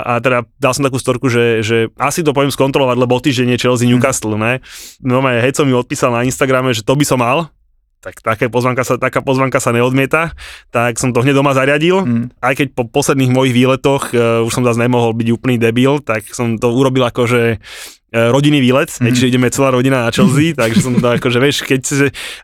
[0.07, 3.59] a teda dal som takú storku, že, že asi to poviem skontrolovať, lebo o týždeň
[3.59, 4.63] je Chelsea Newcastle, ne?
[5.03, 7.51] No aj Heco mi odpísal na Instagrame, že to by som mal,
[7.97, 10.37] tak také pozvanka sa, taká pozvanka sa neodmieta,
[10.69, 12.29] tak som to hneď doma zariadil, Mm.
[12.39, 16.29] aj keď po posledných mojich výletoch uh, už som zase nemohol byť úplný debil, tak
[16.29, 19.11] som to urobil ako, že uh, rodinný výlet, mm.
[19.11, 21.81] čiže ideme celá rodina na Chelsea, takže som to akože, vieš, keď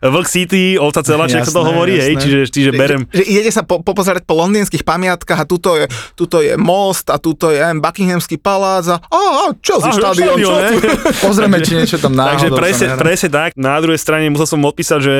[0.04, 2.22] Vlk City, ovca celá, sa to Jasné, hovorí, hej, jasné.
[2.22, 5.88] čiže, čiže berem, Že, že idete sa po, popozerať po londýnskych pamiatkách a tuto je,
[6.14, 10.54] tuto je most a tuto je neviem, Buckinghamský palác a, a Chelsea Á, štadión, čo?
[11.26, 13.50] Pozrieme, či niečo tam náhodou Takže presne, presne tak.
[13.56, 15.14] Na druhej strane musel som odpísať, že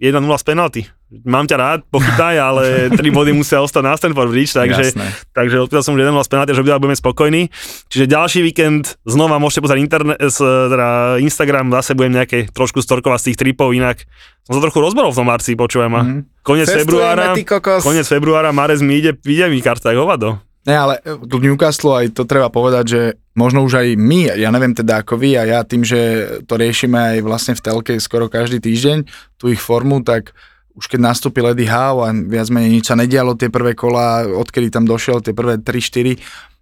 [0.00, 0.82] 1-0 z penalty.
[1.08, 2.64] Mám ťa rád, pochytaj, ale
[3.00, 5.08] 3 body musia ostať na Stanford Bridge, takže, Jasné.
[5.32, 7.42] takže odpísal som, že 1-0 z penalty, že obidva budeme spokojní.
[7.88, 13.18] Čiže ďalší víkend znova môžete pozrieť internet, s, teda Instagram, zase budem nejaké trošku storkovať
[13.24, 14.04] z tých tripov, inak
[14.44, 16.02] som sa trochu rozborol v tom marci, počúvaj ma.
[16.04, 16.44] Mhm.
[16.44, 17.36] Konec februára,
[17.84, 20.40] konec februára, marec mi ide, ide mi karta, hovado.
[20.68, 23.00] Ne, ale k Newcastle aj to treba povedať, že
[23.32, 27.16] možno už aj my, ja neviem teda ako vy a ja tým, že to riešime
[27.16, 29.08] aj vlastne v telke skoro každý týždeň,
[29.40, 30.36] tú ich formu, tak
[30.78, 34.70] už keď nastúpil Eddie Howe a viac menej nič sa nedialo tie prvé kola, odkedy
[34.70, 36.14] tam došiel, tie prvé 3-4,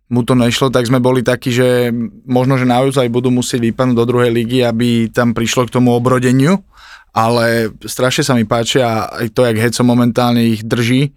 [0.08, 1.90] mu to nešlo, tak sme boli takí, že
[2.24, 6.62] možno, že naozaj budú musieť vypadnúť do druhej ligy, aby tam prišlo k tomu obrodeniu,
[7.10, 11.10] ale strašne sa mi páčia aj to, jak Heco momentálne ich drží,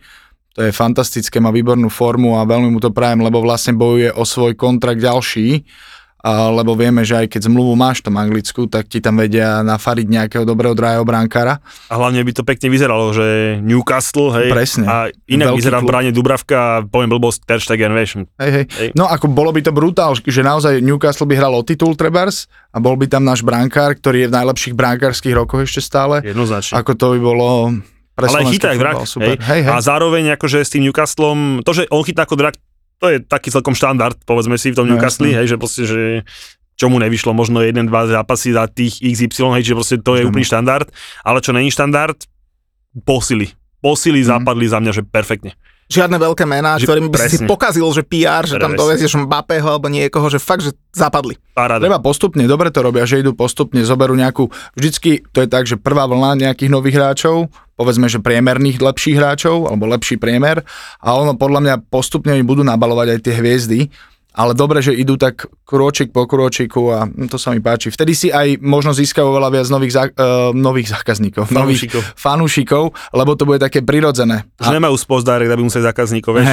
[0.58, 4.26] to je fantastické, má výbornú formu a veľmi mu to prajem, lebo vlastne bojuje o
[4.26, 5.64] svoj kontrakt ďalší,
[6.28, 10.08] lebo vieme, že aj keď zmluvu máš v tom Anglicku, tak ti tam vedia nafariť
[10.08, 11.64] nejakého dobrého drahého brankára.
[11.88, 14.86] A hlavne by to pekne vyzeralo, že Newcastle, hej, Presne.
[14.86, 14.96] a
[15.32, 18.66] inak Veľký vyzerá v bráne Dubravka, poviem blbosť, Ter Stegen, vieš, Hej, hej.
[18.68, 18.90] Hej.
[19.00, 22.84] No ako bolo by to brutál, že naozaj Newcastle by hral o titul Trebars a
[22.84, 26.20] bol by tam náš brankár, ktorý je v najlepších brankárskych rokoch ešte stále.
[26.26, 26.76] jednoznačne.
[26.76, 27.48] Ako to by bolo
[28.20, 29.36] pre ale chytá jak drak, hej.
[29.40, 29.72] Hej, hej.
[29.72, 32.60] A zároveň akože s tým Newcastlom, to, že on chytá ako drak,
[33.00, 35.40] to je taký celkom štandard, povedzme si v tom No, Newcastle, jasné.
[35.40, 36.02] hej, že proste, že
[36.76, 40.24] čo mu nevyšlo, možno jeden, dva zápasy za tých XY, hej, že proste to je
[40.24, 40.88] úplný štandard,
[41.22, 42.16] ale čo není štandard,
[43.02, 43.52] posily.
[43.80, 44.28] Posily Mhm.
[44.28, 45.56] zapadli za mňa, že perfektne.
[45.90, 47.48] Žiadne veľké mená, Že ktorými by si si presne.
[47.50, 48.82] pokazil, že PR, že tam Presne.
[48.86, 51.34] dovezieš Mbappého alebo niekoho, že fakt, že zapadli.
[51.58, 51.82] Paráda.
[51.82, 55.82] Treba postupne, dobre to robia, že idú postupne, zoberú nejakú, vždycky to je tak, že
[55.82, 60.62] prvá vlna nejakých nových hráčov, povedzme, že priemerných lepších hráčov, alebo lepší priemer,
[61.02, 63.80] a ono podľa mňa postupne im budú nabalovať aj tie hviezdy,
[64.40, 67.92] ale dobre, že idú tak krôčik po krôčiku a to sa mi páči.
[67.92, 72.02] Vtedy si aj možno získajú oveľa viac nových, zá, uh, nových zákazníkov, nových Fanúšikov.
[72.16, 74.48] fanúšikov, lebo to bude také prirodzené.
[74.64, 76.48] Že nemajú spost direct, aby museli zákazníkov, vieš.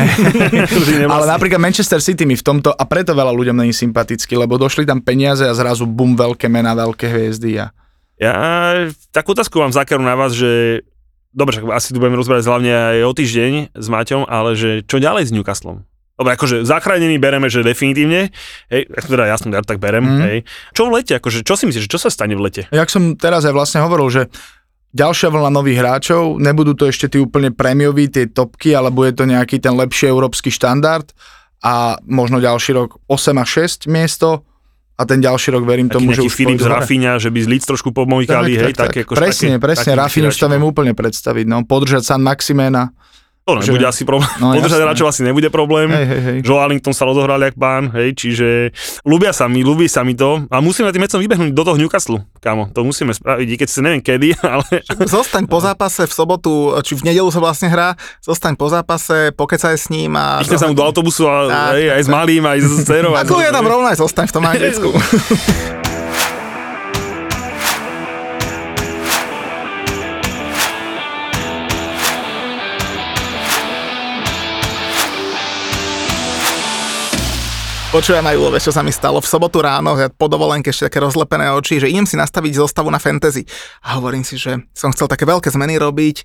[1.14, 4.82] Ale napríklad Manchester City mi v tomto, a preto veľa ľuďom není sympatický, lebo došli
[4.82, 7.70] tam peniaze a zrazu bum, veľké mená, veľké hviezdy a
[8.18, 8.34] Ja
[9.14, 10.82] takú otázku mám zákeru na vás, že
[11.30, 14.98] dobre, však asi tu budeme rozberať hlavne aj o týždeň s Maťom, ale že čo
[14.98, 15.86] ďalej s Newcastlom?
[16.16, 18.32] Dobre, akože zachránený bereme, že definitívne,
[18.72, 20.20] hej, teda ja som gar tak berem, mm.
[20.24, 20.38] hej.
[20.72, 22.62] Čo v lete, akože, čo si myslíš, čo sa stane v lete?
[22.72, 24.22] Jak som teraz aj vlastne hovoril, že
[24.96, 29.28] ďalšia vlna nových hráčov, nebudú to ešte tí úplne prémioví, tie topky, ale bude to
[29.28, 31.12] nejaký ten lepší európsky štandard
[31.60, 34.48] a možno ďalší rok 8 a 6 miesto
[34.96, 36.72] a ten ďalší rok verím Taký tomu, že už Filip z.
[36.72, 40.40] Rafinha, že by z Líc trošku pomojkali, hej, také akože presne, také, presne, Rafinha už
[40.40, 42.96] sa viem úplne predstaviť, no, podržať San Maximena,
[43.46, 44.26] To nebude že- asi problém.
[44.42, 45.86] No, Podržať hráčov asi nebude problém.
[45.86, 46.38] hej, hej, hej.
[46.42, 48.74] Joe Arlington sa rozohral jak pán, hej, čiže
[49.06, 52.26] ľúbia sa mi, ľúbi sa mi to a musíme tým vecom vybehnúť do toho Newcastle,
[52.36, 54.66] kámo, to musíme spraviť, keď si neviem kedy, ale
[54.98, 56.50] Zostaň po zápase v sobotu,
[56.82, 60.42] či v nedelu sa vlastne hrá, zostaň po zápase, pokecaj s ním a...
[60.42, 63.14] Išne sa mu do autobusu a, Tak, hej, aj s malým, aj s dcerou.
[63.14, 64.90] Ako ja tam rovno aj zostaň v tom Anglicku.
[77.96, 81.00] Počujem aj Ulove, čo sa mi stalo v sobotu ráno, ja po dovolenke ešte také
[81.00, 83.48] rozlepené oči, že idem si nastaviť zostavu na fantasy.
[83.80, 86.20] A hovorím si, že som chcel také veľké zmeny robiť,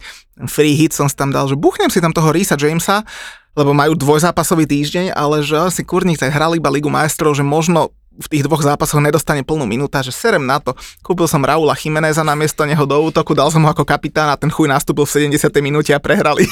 [0.52, 3.08] free hit som si tam dal, že buchnem si tam toho Risa Jamesa,
[3.56, 7.96] lebo majú dvojzápasový týždeň, ale že asi kurník tak hral iba Ligu majstrov, že možno
[8.20, 10.76] v tých dvoch zápasoch nedostane plnú minúta, že serem na to.
[11.00, 14.36] Kúpil som Raula Chimeneza na miesto neho do útoku, dal som ho ako kapitán a
[14.36, 15.48] ten chuj nastúpil v 70.
[15.64, 16.44] minúte a prehrali.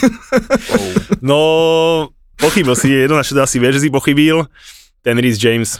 [1.19, 2.07] No,
[2.39, 4.47] pochybil si, jednoznačne asi vieš, že si pochybil.
[4.99, 5.79] Ten Rhys James,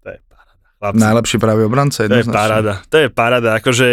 [0.00, 0.52] to je paráda.
[0.78, 3.88] Chlapci, Najlepší pravý obranca, to je paráda, to je paráda, akože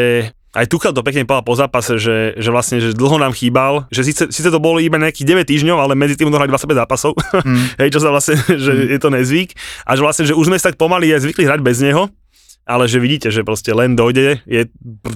[0.56, 4.08] aj Tuchel to pekne povedal po zápase, že, že vlastne, že dlho nám chýbal, že
[4.08, 7.12] síce, síce to bolo iba nejakých 9 týždňov, ale medzi tým dohrali 25 zápasov,
[7.44, 7.68] Mm.
[7.84, 9.52] hej, čo sa vlastne, že je to nezvyk.
[9.84, 12.08] A že vlastne, že už sme sa tak pomaly aj zvykli hrať bez neho,
[12.66, 14.66] ale že vidíte, že proste len dojde, je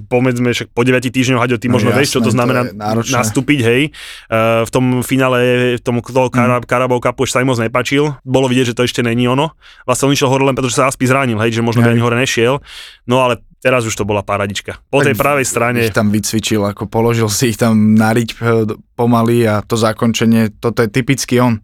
[0.05, 2.61] pomedzme však po 9 týždňoch, Haďo, ty No možno vieš, čo to jasné, to znamená
[2.69, 3.15] náročné.
[3.17, 3.81] nastúpiť, hej.
[4.29, 5.39] Uh, v tom finále,
[5.77, 6.69] v tom toho Kara, Mm.
[6.69, 9.57] Carabao Cupu sa im moc nepačil, bolo vidieť, že to ešte není ono.
[9.89, 11.97] Vlastne on išiel hore len preto, že sa Aspi zranil, hej, že možno Hej.
[11.97, 12.61] ani hore nešiel.
[13.09, 14.77] No ale teraz už to bola paradička.
[14.87, 18.29] Po tej Tak pravej strane, Ich tam vycvičil, ako položil si ich tam na riť
[18.37, 21.57] eh, pomaly a to zakončenie, toto je typicky on.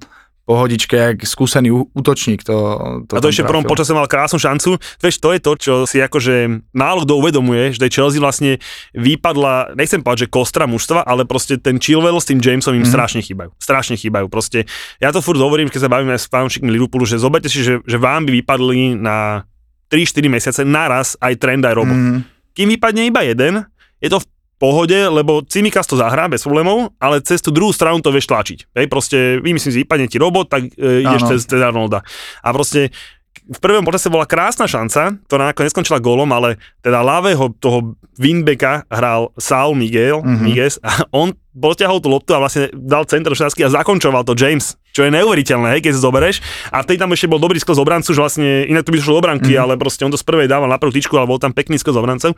[0.45, 2.45] Pohodičke, jak skúsený útočník.
[2.45, 2.55] To,
[3.09, 4.77] to a to ešte v prvom počase mal krásnu šancu.
[5.01, 8.61] Vieš, to je to, čo si akože málo kto uvedomuje, že Chelsea vlastne
[8.93, 12.93] vypadla, nechcem povedať, že kostra mužstva, ale proste ten Chilwell s tým Jamesom im Mhm.
[12.93, 13.57] strašne chýbajú.
[13.57, 14.29] Strašne chýbajú.
[14.29, 14.69] Proste
[15.01, 17.97] ja to furt hovorím, keď sa bavíme s fanúšikmi Liverpoolu, že zoberte si, že, že
[17.97, 19.49] vám by vypadli na
[19.89, 21.93] 3-4 mesiace naraz aj Trend aj Robo.
[21.93, 22.17] Mhm.
[22.53, 23.65] Kým vypadne iba jeden,
[23.97, 24.25] je to v
[24.65, 28.73] pohode, lebo Cimikas to zahrá bez problémov, ale cez tú druhú stranu to vieš tlačiť.
[28.73, 32.01] Hej, proste, vymyslím si, vypadne ti robot, tak e, ideš cez, cez Arnolda.
[32.41, 32.89] A proste
[33.45, 38.89] v prvom počase bola krásna šanca, ktorá nakoniec neskončila gólom, ale teda ľavého toho winbacka
[38.89, 40.25] hral Saul Miguel, Mhm.
[40.25, 40.41] mm-hmm.
[40.41, 44.75] Miguez a on potiahol tú loptu a vlastne dal center šťastky a zakončoval to James,
[44.91, 46.35] čo je neuveriteľné, hej, keď si zoberieš.
[46.69, 49.23] A vtedy tam ešte bol dobrý skos obrancu, že vlastne inak to by došlo do
[49.23, 49.51] branky, Mhm.
[49.55, 49.63] mm-hmm.
[49.71, 51.95] ale proste on to z prvej dával na prvú tyčku, ale bol tam pekný skos
[51.95, 52.35] obrancov.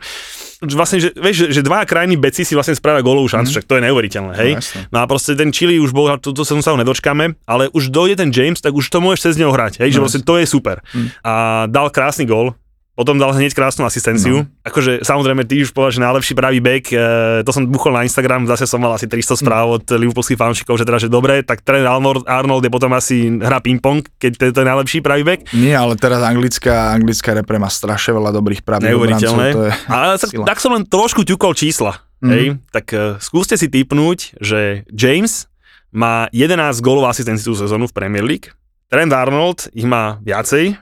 [0.62, 3.54] Že Vlastne, že, vieš, že, že dva krajní beci si vlastne spravia gólovú šancu, mm-hmm.
[3.58, 4.52] však to je neuveriteľné, hej.
[4.54, 4.80] No.
[4.94, 7.90] No a proste ten Chili už bol, to, to sa sa ho nedočkáme, ale už
[7.90, 10.34] dojde ten James, tak už to môžeš cez neho hrať, hej, že No, vlastne to
[10.38, 10.82] je super.
[10.94, 11.08] Mm.
[11.26, 11.32] A
[11.70, 12.54] dal krásny gól,
[12.98, 14.42] potom dal hneď krásnu asistenciu.
[14.42, 14.50] No.
[14.66, 16.98] Akože samozrejme, ty už povedal, že najlepší pravý back, e,
[17.46, 20.82] to som buchol na Instagram, zase som mal asi 300 správ od liverpoolských fanúšikov, že
[20.82, 21.86] teda, že dobre, tak tréner
[22.26, 25.46] Arnold, je potom asi hra ping-pong, keď to je to najlepší pravý back.
[25.54, 29.38] Nie, ale teraz anglická, anglická repre má strašne veľa dobrých pravých obrancov.
[29.38, 29.46] Neuveriteľné.
[29.54, 32.02] To je Ale tak, tak som len trošku ťukol čísla.
[32.18, 32.30] Mm.
[32.34, 35.46] Hej, tak uh, skúste si typnúť, že James
[35.94, 38.50] má 11 gólov a asistencií tú sezónu v Premier League.
[38.90, 40.74] Trent Arnold ich má viacej,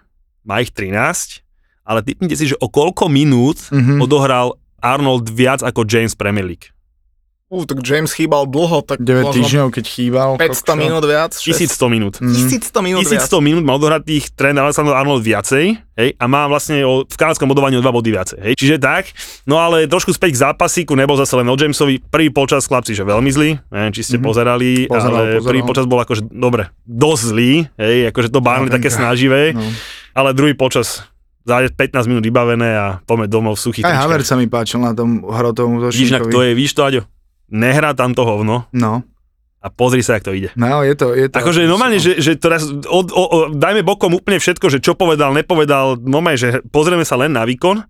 [0.48, 1.45] má ich 13,
[1.86, 4.02] ale typnite si, že o koľko minút Mhm.
[4.02, 6.68] odohral Arnold viac ako James Premier League.
[7.46, 10.30] Ú, tak James chýbal dlho, tak 9 možno týždňov, keď chýbal.
[10.34, 10.74] 500 kokšo.
[10.76, 11.30] minút viac.
[11.32, 12.14] šesť- 1100 minút.
[12.18, 12.34] Mhm.
[12.34, 13.22] 1100 minút viac.
[13.22, 17.16] 1100 minút mal odohrať tých Trent Alexander Arnold viacej, hej, a má vlastne o, v
[17.16, 18.52] kanadskom bodovaní o dva body viacej, hej.
[18.52, 22.66] Čiže tak, no ale trošku späť k zápasíku, nebol zase len o Jamesovi, prvý počas
[22.66, 24.24] chlapci, že veľmi zlý, neviem, či ste Mhm.
[24.24, 25.46] pozerali, Pozeral, ale pozeral.
[25.46, 28.98] prvý počas bol akože, dobre, dosť zlý, hej, akože to Barnley také Marinka.
[28.98, 29.62] snaživé, No.
[30.12, 31.06] ale druhý počas
[31.46, 34.02] za 15 minút vybavené a poďme domov v suchých Aj tričkách.
[34.02, 36.32] Havertz sa mi páčil na tom hrotovom Vidíš, útočníkovi.
[36.34, 37.02] to je, vidíš to, Aďo?
[37.46, 39.06] Nehrá tam to hovno, No.
[39.56, 40.50] a pozri sa, jak to ide.
[40.54, 41.14] No, je to...
[41.14, 44.78] Je to Akože normálne, že, že teraz od, o, o, dajme bokom úplne všetko, že
[44.78, 47.86] čo povedal, nepovedal, normálne, že pozrieme sa len na výkon,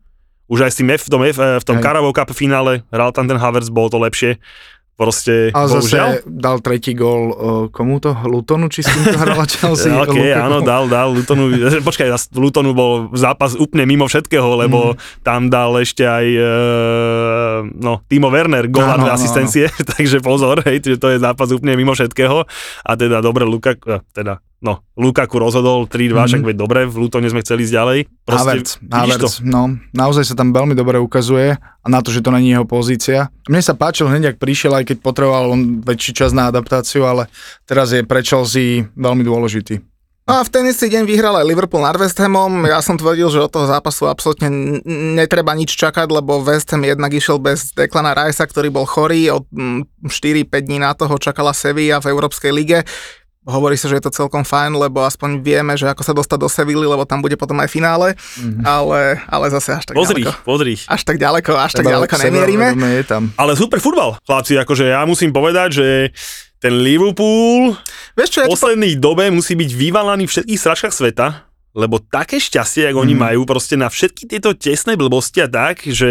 [0.47, 1.81] už aj s tým F, v tom, F, v tom.
[1.81, 4.37] Carabao Cup finále, hral tam ten Havertz, bolo to lepšie.
[4.97, 6.09] Proste, A bohužiaľ.
[6.17, 7.37] zase dal tretí gól uh,
[7.69, 8.17] komu to?
[8.19, 9.93] Lutonu, či s kým to hrala Chelsea?
[9.93, 10.25] OK, Lukaku?
[10.35, 11.53] áno, dal, dal Lutonu,
[11.85, 15.21] počkaj, Lutonu bol zápas úplne mimo všetkého, lebo Mhm.
[15.21, 16.49] tam dal ešte aj e,
[17.77, 21.19] no, Timo Werner gól a Áno, dve áno, asistencie, takže pozor, hej, že to je
[21.19, 22.49] zápas úplne mimo všetkého
[22.81, 26.29] a teda dobre Lukaku, eh, teda no, Lukaku rozhodol 3-2, Mhm.
[26.29, 27.99] však veď dobre, v Lutone sme chceli ísť ďalej.
[28.27, 32.31] Havertz, vidíš Havertz, no, naozaj sa tam veľmi dobre ukazuje a na to, že to
[32.31, 33.29] není jeho pozícia.
[33.45, 37.29] Mne sa páčil hneď, ak prišiel, aj keď potreboval on väčší čas na adaptáciu, ale
[37.63, 39.81] teraz je pre Chelsea veľmi dôležitý.
[40.27, 42.67] No a v ten istý deň vyhral aj Liverpool nad West Hamom.
[42.67, 44.83] Ja som tvrdil, že od toho zápasu absolútne n-
[45.15, 49.31] netreba nič čakať, lebo West Ham jednak išiel bez Declana Ricea, ktorý bol chorý.
[49.31, 52.83] Od mm, 4-5 dní na toho čakala Sevilla v Európskej lige.
[53.47, 56.49] Hovorí sa, že je to celkom fajn, lebo aspoň vieme, že ako sa dostať do
[56.49, 58.61] Sevilly, lebo tam bude potom aj finále, Mhm.
[58.61, 60.43] ale, ale zase až tak Pozri, ďaleko.
[60.43, 60.75] pozri.
[60.83, 62.67] Až tak ďaleko, až tak Seba- ďaleko nemierime.
[62.75, 63.31] je tam.
[63.33, 65.89] Ale super futbal, chlapci, akože ja musím povedať, že
[66.59, 67.79] ten Liverpool
[68.13, 68.55] Vieš čo, ja v ti po...
[68.59, 71.46] poslednej dobe musí byť vyvalaný v všetkých sračkách sveta,
[71.77, 73.21] lebo také šťastie, ako oni Mhm.
[73.21, 76.09] majú proste na všetky tieto tesné blbosti a tak, že...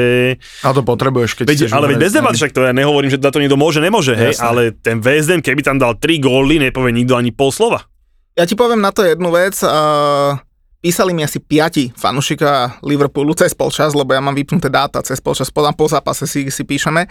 [0.62, 2.40] A to potrebuješ, keď Veď, ale veď bez debaty, no.
[2.46, 5.66] však to ja nehovorím, že na to niekto môže, nemôže, hej, ale ten Ham, keby
[5.66, 7.82] tam dal 3 góly, nepovie nikto ani pol slova.
[8.38, 9.58] Ja ti poviem na to jednu vec.
[9.60, 10.38] Uh,
[10.78, 15.50] písali mi asi piati fanúšika Liverpoolu cez polčas, lebo ja mám vypnuté dáta cez polčas,
[15.50, 17.10] podám po zápase si, si píšeme.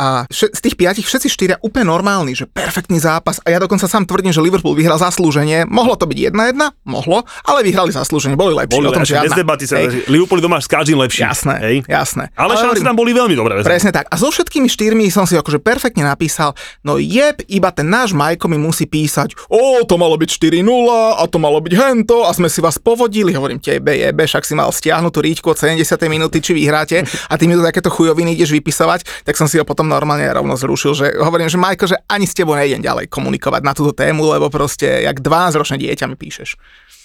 [0.00, 3.36] A z tých piatich všetci štyria úplne normálni, že perfektný zápas.
[3.44, 5.68] A ja dokonca sám tvrdím, že Liverpool vyhral zaslúženie.
[5.68, 8.80] Mohlo to byť jedna jedna, mohlo, ale vyhrali zaslúženie, boli lepší.
[8.80, 11.20] Boli o tom lepšie, bez debaty, sa, Hej, Liverpool doma s každým lepší.
[11.28, 11.76] Jasné, Hej.
[11.84, 12.32] jasné.
[12.32, 13.52] Ale šance hovorím- tam boli veľmi dobré.
[13.60, 14.08] Presne tak.
[14.08, 18.48] A so všetkými štyrmi som si akože perfektne napísal, no jeb, iba ten náš Majko
[18.48, 22.48] mi musí písať, o, to malo byť 4-0 a to malo byť hento a sme
[22.48, 23.36] si vás povodili.
[23.36, 26.08] Hovorím tebe, jebe, však si mal stiahnuť tú ríčku od 70.
[26.08, 29.66] minúty, či vyhráte a ty mi tu takéto chujoviny ideš vypisovať, tak som si ho
[29.68, 33.62] potom normálne rovno zrušil, že hovorím, že Majko, že ani s tebou nejdem ďalej komunikovať
[33.66, 36.54] na túto tému, lebo proste jak 12-ročné dieťa mi píšeš.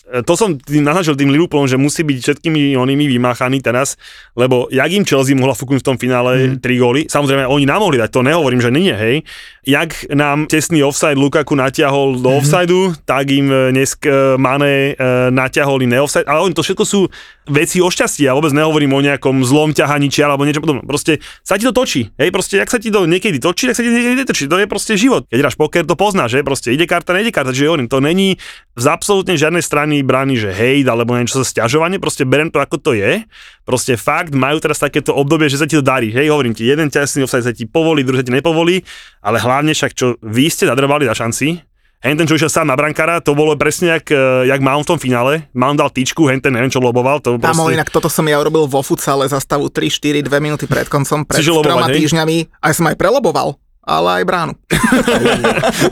[0.06, 3.98] E, to som tým naznačil tým Liverpoolom, že musí byť všetkými onými vymáchaný teraz,
[4.38, 6.62] lebo jak im Chelsea mohla fúknuť v tom finále mm.
[6.62, 9.26] 3 góly, samozrejme oni nám mohli dať, to nehovorím, že nie, hej.
[9.66, 14.94] Jak nám tesný offside Lukaku natiahol do offsideu, tak im e, dnes e, Mane
[15.34, 17.10] natiahol im neoffside, ale oni to všetko sú
[17.50, 20.86] veci o šťastí, ja vôbec nehovorím o nejakom zlom ťahaní čiar alebo niečo podobné.
[20.86, 23.84] Proste sa ti to točí, hej, proste jak sa ti to niekedy točí, tak sa
[23.86, 25.26] ti niekedy netočí, to je proste život.
[25.30, 28.38] Keď hráš poker, to poznáš, že proste ide karta, nejde karta, čiže hovorím, to není
[28.76, 32.82] z absolútne žiadnej strany brány, že hejt alebo niečo sa sťažovanie, proste berem to ako
[32.82, 33.24] to je.
[33.64, 36.12] Proste fakt majú teraz takéto obdobie, že sa ti to darí.
[36.12, 38.82] Hej, hovorím ti, jeden ťasný offside sa ti povolí, druhý sa ti nepovolí,
[39.22, 41.62] ale hlavne však čo vy ste zadrbali na šanci,
[42.06, 44.90] Hen ten, čo išiel sám na brankára, to bolo presne jak, eh, jak Mount v
[44.94, 45.50] tom finále.
[45.58, 47.18] Mount dal tyčku, hen ten neviem čo loboval.
[47.26, 47.74] To Kámo, proste...
[47.82, 51.26] inak toto som ja urobil vo futsale za stavu 3, 4, 2 minúty pred koncom,
[51.26, 52.06] pred Čiže troma hej?
[52.06, 52.62] týždňami.
[52.62, 54.54] Aj som aj preloboval, ale aj bránu.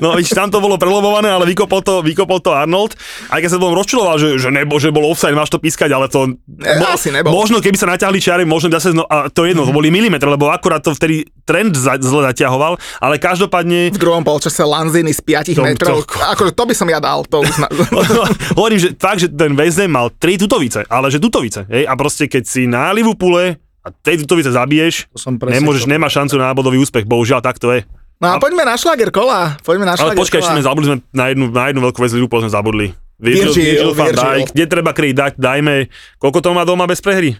[0.02, 2.98] No vidíš, tam to bolo prelobované, ale vykopol to, vykopol to Arnold.
[3.30, 6.10] Aj keď sa bol rozčuloval, že, že, nebo, že bol offside, máš to pískať, ale
[6.10, 6.34] to...
[6.60, 7.32] E, asi nebol.
[7.32, 10.26] Možno keby sa naťahli čiary, možno zase, no, a to je jedno, to boli milimetre,
[10.26, 13.94] lebo akurát to vtedy trend za, zle zaťahoval, ale každopádne...
[13.94, 15.98] v druhom polčase Lanzini z 5 To- metrov.
[16.04, 17.24] to- Akože to by som ja dal.
[17.30, 17.68] To uzna...
[18.60, 22.26] Hovorím, že fakt, že ten Ham mal tri tutovice, ale že tutovice, hej, a proste
[22.28, 26.56] keď si na Liverpoole a tej tutovice zabiješ, To som nemôžeš, to- nemá šancu na
[26.56, 27.84] bodový úspech, bohužiaľ, tak to je.
[28.24, 29.60] No a poďme na šlager kola.
[29.60, 32.12] Poďme na Ale šlager počkaj, ešte sme zabudli sme na jednu, na jednu veľkú vec
[32.16, 32.88] Liverpool sme zabudli.
[33.20, 34.24] Virgil, van Virgil.
[34.24, 37.36] Dijk, kde treba kryť, dať, dajme, koľko to má doma bez prehry?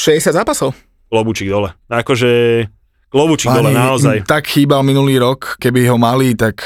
[0.00, 0.72] 60 zápasov.
[1.12, 1.76] Klobučík dole.
[1.92, 2.64] Akože,
[3.12, 4.16] klobučík dole, Páni, naozaj.
[4.24, 6.64] Tak chýbal minulý rok, keby ho mali, tak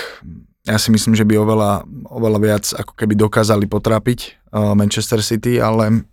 [0.67, 5.59] ja si myslím, že by oveľa, oveľa viac ako keby dokázali potrápiť uh, Manchester City,
[5.59, 6.07] ale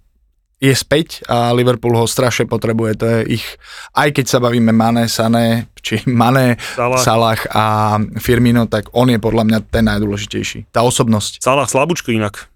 [0.63, 2.91] je späť a Liverpool ho strašne potrebuje.
[3.03, 3.45] To je ich,
[3.91, 6.99] aj keď sa bavíme Mane, Sané, či Mane, Salah.
[7.03, 7.63] Salah a
[8.23, 10.71] Firmino, tak on je podľa mňa ten najdôležitejší.
[10.71, 11.43] Tá osobnosť.
[11.43, 12.47] Salah slabúčko inak.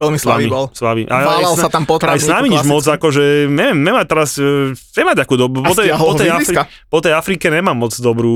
[0.00, 0.72] Veľmi slabý bol.
[0.72, 1.04] S vami.
[1.04, 4.72] Válal aj sa tam po Aj s nami nič moc, akože, neviem, nemá teraz, e,
[4.96, 5.60] nemá takú dobu.
[5.60, 6.56] A Po tej, po, tej Afri-
[6.88, 8.32] po tej Afrike nemá moc dobrú...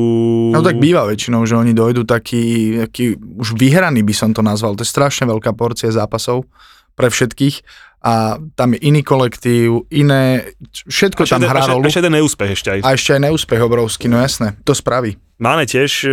[0.52, 4.76] No tak býva väčšinou, že oni dojdú taký, taký už vyhraný by som to nazval.
[4.76, 6.44] To je strašne veľká porcia zápasov
[6.92, 7.64] pre všetkých
[8.04, 10.52] a tam je iný kolektív, iné,
[10.84, 11.88] všetko tam ešte, hrá rolu.
[11.88, 12.80] ešte jeden neúspech ešte aj.
[12.84, 15.16] A ešte aj neúspech obrovský, no jasné, to spraví.
[15.34, 16.12] Máme tiež, e,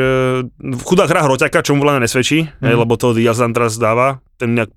[0.81, 2.63] chudák hra Hroťaka, čo mu veľa nesvedčí, Mhm.
[2.63, 4.71] hej, lebo to Diaz tam teraz dáva, ten nejak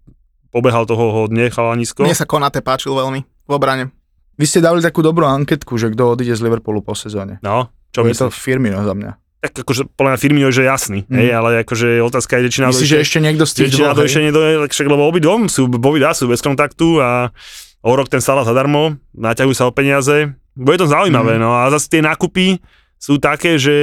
[0.51, 2.03] pobehal toho hodne, chalanisko.
[2.03, 3.95] Mne sa Konate páčil veľmi v obrane.
[4.35, 7.39] Vy ste dali takú dobrú anketku, že kto odíde z Liverpoolu po sezóne.
[7.41, 8.43] No, čo To je to myslíš?
[8.43, 9.11] Firmino za mňa.
[9.51, 11.17] Tak akože podľa mňa Firmino že je jasný, mm.
[11.17, 14.21] hej, ale akože otázka je, či na Myslíš, že ešte niekto z tých dvoch, ešte
[14.25, 17.29] niekto, však, lebo obidvom sú, obidva sú bez kontaktu a
[17.85, 21.43] o rok ten Salah zadarmo, naťahujú sa o peniaze, bude to zaujímavé, Mm.
[21.45, 22.63] no a zase tie nákupy
[22.95, 23.75] sú také, že...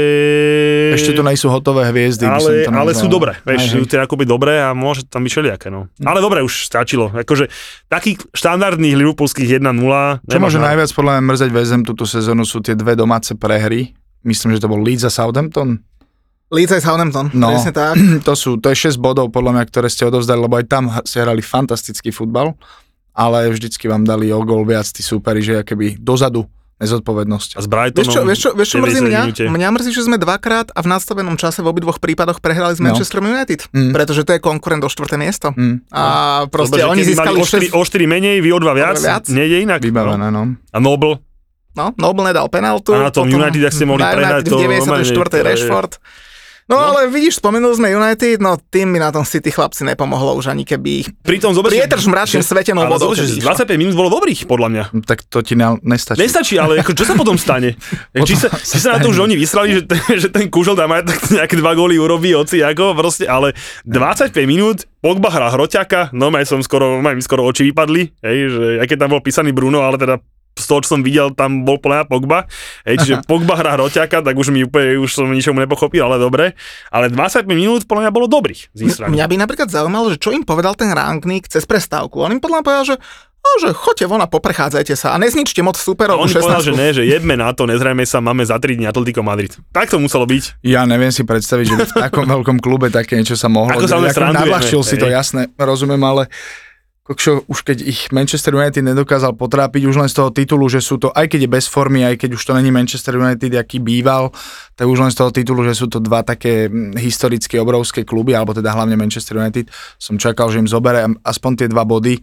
[0.98, 2.98] Ešte tu nejsú hotové hviezdy, ale, to ale nazval.
[2.98, 5.94] sú dobré, vieš, sú tie nákupy dobré a môže tam byť všelijaké, no.
[6.02, 6.10] Hm.
[6.10, 7.14] Ale dobre, už stačilo.
[7.14, 7.54] Akože
[7.86, 10.26] takých štandardných liverpoolských 1-0.
[10.26, 13.94] Čo môže na- najviac podľa mňa mrzeť väzem túto sezónu sú tie dve domáce prehry.
[14.22, 15.82] Myslím, že to bol Leeds a Southampton.
[16.48, 17.48] Leeds aj Southampton, No.
[17.50, 17.96] presne tak.
[18.28, 21.20] To sú, to je 6 bodov podľa mňa, ktoré ste odovzdali, lebo aj tam ste
[21.20, 22.54] hrali fantastický futbal,
[23.12, 26.44] ale vždycky vám dali o gol viac tí súperi, že akéby dozadu
[26.78, 27.50] nezodpovednosť.
[27.56, 28.02] A s Brightonom...
[28.02, 29.22] Vieš čo, vieš čo, vieš čo mrzí 90 mňa?
[29.22, 29.44] minúte.
[29.48, 32.90] Mňa mrzí, že sme dvakrát a v nastavenom čase v obidvoch prípadoch prehrali s No.
[32.90, 33.92] Manchester United, Mm.
[33.92, 35.54] pretože to je konkurent o štvrté miesto.
[35.54, 36.02] Mm, A
[36.48, 37.78] proste Dobre, že oni keby získali o 4, 6...
[37.78, 39.24] o 4 menej, vy o 2 viac, viac.
[39.30, 39.80] nejde inak.
[39.80, 40.58] vybavené, no.
[40.68, 41.22] A Noble,
[41.72, 42.92] No, Noble nedal penaltu.
[42.92, 45.08] A na tom United, ak ste mohli na prehrať, to v 94.
[45.08, 45.94] normálne, to je- Rashford.
[46.64, 46.96] No, No.
[46.96, 50.64] ale vidíš, spomenul sme United, no tým by na tom City chlapci nepomohlo už ani
[50.64, 53.12] keby ich pritom zober, že- prietrž mračným že- svetenou vodou.
[53.12, 53.48] zober, že keby išlo.
[53.68, 54.84] 25 minút bolo dobrých, podľa mňa.
[55.04, 56.16] Tak to ti ne, nestačí.
[56.18, 57.76] Nestačí, ale ako, čo sa potom stane?
[58.24, 60.88] či, sa, či sa na to už oni vyslali, že ten, že ten kužel tam
[60.90, 63.52] aj tak nejaké dva góly urobí, oci ako proste, ale
[63.84, 68.38] 25 minút, Pogba hrá hroťaka, no aj som skoro, aj mi skoro oči vypadli, hej,
[68.48, 70.22] že aj keď tam bol písaný Bruno, ale teda
[70.56, 72.46] z toho, čo som videl, tam bol mňa Pogba.
[72.84, 76.54] Hej, čiže Pogba hrá hroťaka, tak už mi úplne, už som ničomu nepochopil, ale dobre.
[76.92, 79.16] Ale 25 minút podľa mňa bolo dobrých z ich strany.
[79.16, 82.20] Mňa by napríklad zaujímalo, že čo im povedal ten Rangnick cez prestávku.
[82.20, 82.96] On im podľa mňa povedal, že
[83.42, 86.22] no, že choďte von a poprechádzajte sa a nezničte moc superov.
[86.22, 86.70] on povedal, 16.
[86.70, 89.58] že ne, že jedme na to, nezrejme sa, máme za 3 dní Atletico Madrid.
[89.74, 90.62] Tak to muselo byť.
[90.62, 93.74] Ja neviem si predstaviť, že by v takom veľkom klube také niečo sa mohlo.
[93.74, 96.30] Ako sa Ako si to, jasné, rozumiem, ale
[97.02, 101.02] kokšo, už keď ich Manchester United nedokázal potrápiť už len z toho titulu, že sú
[101.02, 104.30] to, aj keď je bez formy, aj keď už to není Manchester United, aký býval,
[104.78, 108.54] tak už len z toho titulu, že sú to dva také historicky obrovské kluby, alebo
[108.54, 112.22] teda hlavne Manchester United, som čakal, že im zobere aspoň tie dva body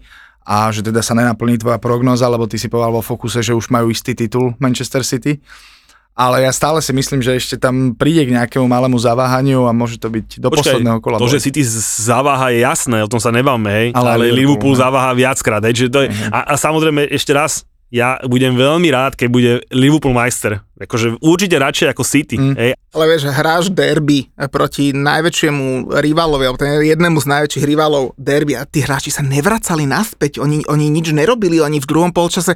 [0.49, 3.69] a že teda sa nenaplní tvoja prognoza, lebo ty si povedal vo fokuse, že už
[3.69, 5.43] majú istý titul Manchester City.
[6.19, 10.03] Ale ja stále si myslím, že ešte tam príde k nejakému malému zaváhaniu a môže
[10.03, 11.23] to byť do posledného kola.
[11.23, 11.63] to, že City
[12.03, 14.81] zaváha je jasné, o tom sa nebáme, hej, Ale ale, Liverpool, Liverpool no.
[14.83, 16.35] zaváha viackrát, hej, to je, Mhm.
[16.35, 20.61] a, a samozrejme ešte raz, ja budem veľmi rád, keď bude Liverpool majster.
[20.77, 22.53] Akože určite radšej ako City, Mm.
[22.53, 28.61] hej, Ale vieš, hráš derby proti najväčšiemu rivalovi, alebo ten jednému z najväčších rivalov derby
[28.61, 32.53] a tí hráči sa nevracali naspäť, oni, oni nič nerobili, oni v druhom polčase,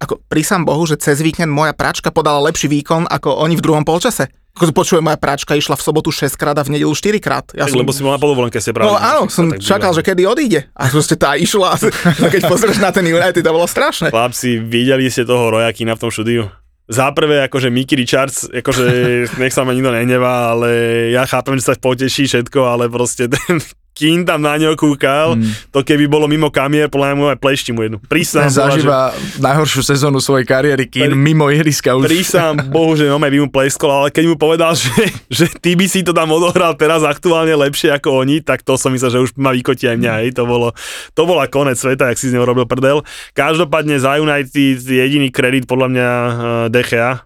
[0.00, 3.84] ako prísam Bohu, že cez víkend moja pračka podala lepší výkon ako oni v druhom
[3.84, 4.28] polčase.
[4.56, 7.44] Počujem, moja pračka išla v sobotu 6 krát a v nedelu 4 krát.
[7.52, 8.88] Ja tak, som, lebo si bol na polovolenke, ste pravili.
[8.88, 10.72] No áno, som čakal, že kedy odíde.
[10.72, 11.76] A proste tá išla,
[12.32, 14.08] keď pozrieš na ten United, to bolo strašné.
[14.08, 16.48] Chlapci, videli ste toho Rojakina v tom štúdiu?
[16.88, 18.86] Za prvé, akože Mickey Richards, akože
[19.44, 20.68] nech sa ma nikto nehnevá, ale
[21.12, 23.60] ja chápem, že sa poteší všetko, ale proste ten
[23.96, 25.48] Kín tam na ňo kúkal, Mm.
[25.72, 27.96] to keby bolo mimo kamier, podľa mňa aj plešti mu jednu.
[27.98, 32.04] Prísam, zažíva najhoršiu sezónu svojej kariéry, Kín mimo ihriska už.
[32.04, 34.92] prísam Bohu, že no by mu pleskol, ale keď mu povedal, že,
[35.32, 38.92] že ty by si to tam odohral teraz aktuálne lepšie ako oni, tak to som
[38.92, 40.28] myslel, že už ma vykotí aj mňa, hej.
[40.36, 40.76] To, bolo,
[41.16, 43.00] to bola konec sveta, jak si z neho robil prdel.
[43.32, 46.30] Každopádne za United jediný kredit podľa mňa uh,
[46.68, 47.24] DCA,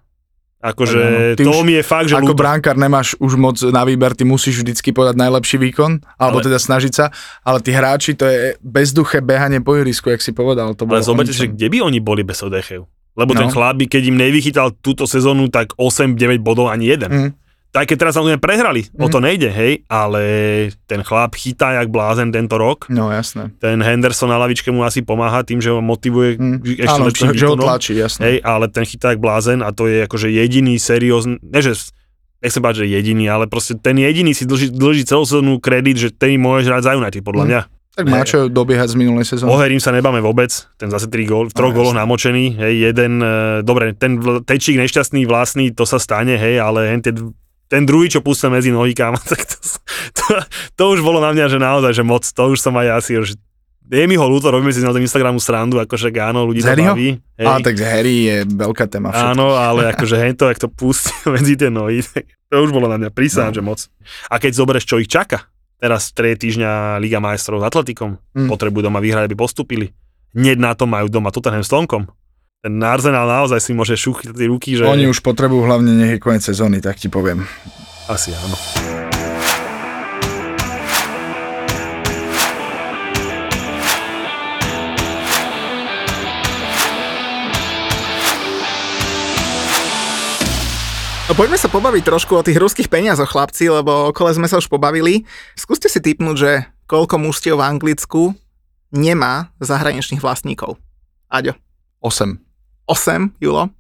[0.61, 1.01] Akože
[1.35, 2.39] to už mi je fakt, že Ako ľúto.
[2.39, 6.59] bránkar nemáš už moc na výber, ty musíš vždycky podať najlepší výkon, alebo Ale- teda
[6.59, 7.09] snažiť sa,
[7.41, 10.73] ale tí hráči, to je bezduché behanie po ihrisku, jak si povedal.
[10.75, 12.85] To Ale zoberte, že kde by oni boli bez Odechev?
[13.11, 13.53] Lebo ten No.
[13.53, 17.11] chlap by, keď im nevychytal túto sezónu, tak 8-9 bodov ani jeden.
[17.11, 17.31] Mm.
[17.71, 19.13] Tak keď teraz samozrejme prehrali, o Mm.
[19.15, 20.23] to nejde, hej, ale
[20.91, 22.91] ten chlap chytá jak blázen tento rok.
[22.91, 23.55] No jasné.
[23.63, 26.67] Ten Henderson na lavičke mu asi pomáha tým, že ho motivuje Mm.
[26.67, 28.23] ešte Áno, lepším že ho tlačí, jasné.
[28.27, 31.79] Hej, ale ten chytá jak blázen a to je akože jediný seriózny, ne že
[32.43, 36.09] nechcem povedať, že jediný, ale proste ten jediný si dlží, dlží celú sezónu kredit, že
[36.11, 37.51] ten môže hrať za United, podľa Mm.
[37.55, 37.63] mňa.
[37.91, 39.51] Tak má čo dobiehať z minulej O sezóny.
[39.61, 43.19] Herim sa nebáme vôbec, ten zase 3 gól, v troch No, góloch namočený, hej, jeden,
[43.21, 47.35] e, dobre, ten tečík nešťastný vlastný, to sa stane, hej, ale hen ten,
[47.71, 49.57] ten druhý, čo pustil medzi nohy, kámo, tak to,
[50.13, 50.25] to,
[50.75, 53.39] to, už bolo na mňa, že naozaj, že moc, to už som aj asi, že
[53.87, 57.19] je mi ho ľúto, robíme si na tom Instagramu srandu, akože áno, ľudí to baví.
[57.35, 57.47] Hej.
[57.47, 59.11] A tak Harry je veľká téma.
[59.11, 59.31] všetko.
[59.35, 62.99] Áno, ale akože hento, ak to pustil medzi tie nohy, tak to už bolo na
[62.99, 63.57] mňa prísahám, No.
[63.59, 63.81] že moc.
[64.27, 68.47] A keď zoberieš, čo ich čaká, teraz 3 týždňa Liga majstrov s Atletikom, Mm.
[68.47, 69.91] potrebujú doma vyhrať, aby postupili.
[70.31, 72.07] Hneď na to majú doma Tottenham s Tonkom.
[72.61, 74.85] Ten Arsenal naozaj si môže šúchať tie ruky, že...
[74.85, 77.49] Oni už potrebujú hlavne nech je koniec sezóny, tak ti poviem.
[78.05, 78.53] Asi áno.
[91.33, 94.69] No poďme sa pobaviť trošku o tých ruských peniazoch, chlapci, lebo okolo sme sa už
[94.69, 95.25] pobavili.
[95.57, 98.37] Skúste si typnúť, že koľko mužstiev v Anglicku
[98.93, 100.77] nemá zahraničných vlastníkov.
[101.33, 101.57] Aďo.
[102.05, 102.50] 8.
[102.91, 103.71] 8, Julo.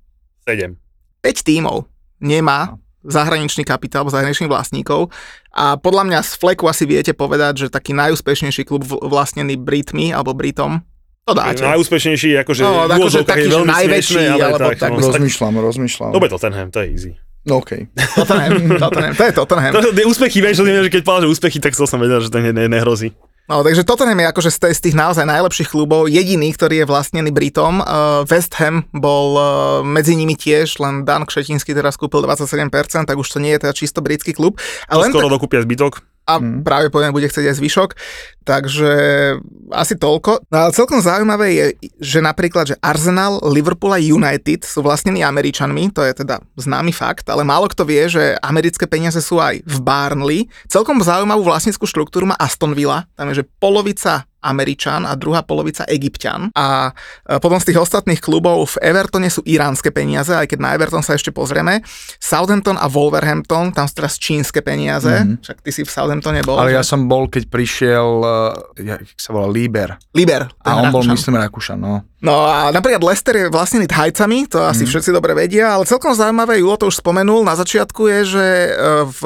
[0.47, 0.79] 7.
[1.19, 1.91] 5 tímov
[2.23, 5.09] nemá zahraničný kapitál zahraničných vlastníkov
[5.51, 10.37] a podľa mňa z fleku asi viete povedať, že taký najúspešnejší klub vlastnený Britmi alebo
[10.37, 10.85] Britom,
[11.25, 11.63] to dáte.
[11.63, 15.07] Najúspešnejší, akože, No, akože taký, je že veľmi najväčší, smiešné, ale alebo tak, tak- no,
[15.15, 16.11] Rozmýšľam, rozmýšľam.
[16.11, 17.13] Dobre Tottenham, to je easy.
[17.47, 17.89] No okej.
[18.19, 19.73] Tottenham, Tottenham, to je Tottenham.
[19.73, 22.53] To, úspechy, vieš, že keď povedal, že úspechy, tak to som vedel, že to ne,
[22.53, 23.17] ne, nehrozí.
[23.51, 27.83] No, takže Tottenham je akože z, tých naozaj najlepších klubov jediný, ktorý je vlastnený Britom.
[27.83, 29.45] Uh, West Ham bol uh,
[29.83, 33.75] medzi nimi tiež, len Dan Kšetinský teraz kúpil 27%, tak už to nie je teda
[33.75, 34.55] čisto britský klub.
[34.87, 35.99] A, To len skoro dokúpia zbytok.
[36.31, 37.91] A práve poviem, bude chcieť aj zvyšok.
[38.41, 38.93] Takže
[39.75, 40.49] asi toľko.
[40.49, 41.67] No ale celkom zaujímavé je,
[41.99, 47.29] že napríklad, že Arsenal, Liverpool a United sú vlastnení Američanmi, to je teda známy fakt,
[47.29, 50.41] ale málo kto vie, že americké peniaze sú aj v Barnley.
[50.71, 55.85] Celkom zaujímavú vlastníckú štruktúru má Aston Villa, tam je, že polovica Američan a druhá polovica
[55.89, 56.53] Egyptian.
[56.57, 56.93] A
[57.25, 61.05] e, potom z tých ostatných klubov v Evertone sú iránske peniaze, aj keď na Everton
[61.05, 61.85] sa ešte pozrieme.
[62.19, 65.45] Southampton a Wolverhampton, tam sú teraz čínske peniaze, mm-hmm.
[65.45, 66.57] však ty si v Southamptone bol.
[66.57, 66.77] Ale že?
[66.81, 70.01] ja som bol, keď prišiel, uh, jak sa volá, Líber.
[70.17, 70.49] Liber.
[70.49, 72.05] ten A on bol, myslím, Rakúšan, no.
[72.21, 76.61] No a napríklad Leicester je vlastnený Thajcami, to asi všetci dobre vedia, ale celkom zaujímavé,
[76.61, 78.71] Julo to už spomenul, na začiatku je, že e,
[79.09, 79.21] v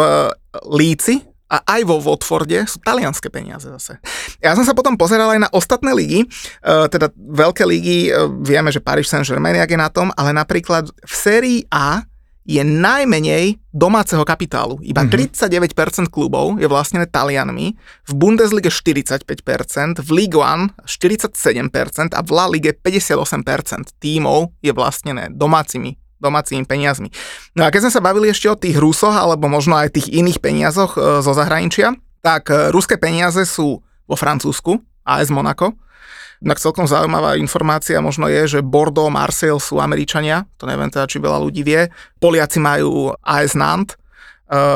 [0.70, 4.02] Líci a aj vo Watforde sú talianské peniaze zase.
[4.42, 6.26] Ja som sa potom pozeral aj na ostatné ligy, e,
[6.90, 11.14] teda veľké ligy, e, vieme, že Paris Saint-Germain jak je na tom, ale napríklad v
[11.14, 12.02] sérii A
[12.44, 14.76] je najmenej domáceho kapitálu.
[14.84, 15.64] Iba mm-hmm.
[16.04, 19.24] 39% klubov je vlastnené Talianmi, v Bundeslige 45%,
[20.04, 27.12] v Ligue 1 47% a v La Ligue 58% tímov je vlastnené domácimi domácimi peniazmi.
[27.52, 30.40] No a keď sme sa bavili ešte o tých Rusoch, alebo možno aj tých iných
[30.40, 31.92] peniazoch e, zo zahraničia,
[32.24, 35.76] tak e, ruské peniaze sú vo Francúzsku, AS Monaco,
[36.44, 41.16] Inak celkom zaujímavá informácia možno je, že Bordeaux, Marseille sú Američania, to neviem teda, či
[41.16, 41.88] veľa ľudí vie.
[42.20, 43.96] Poliaci majú AS Nantes,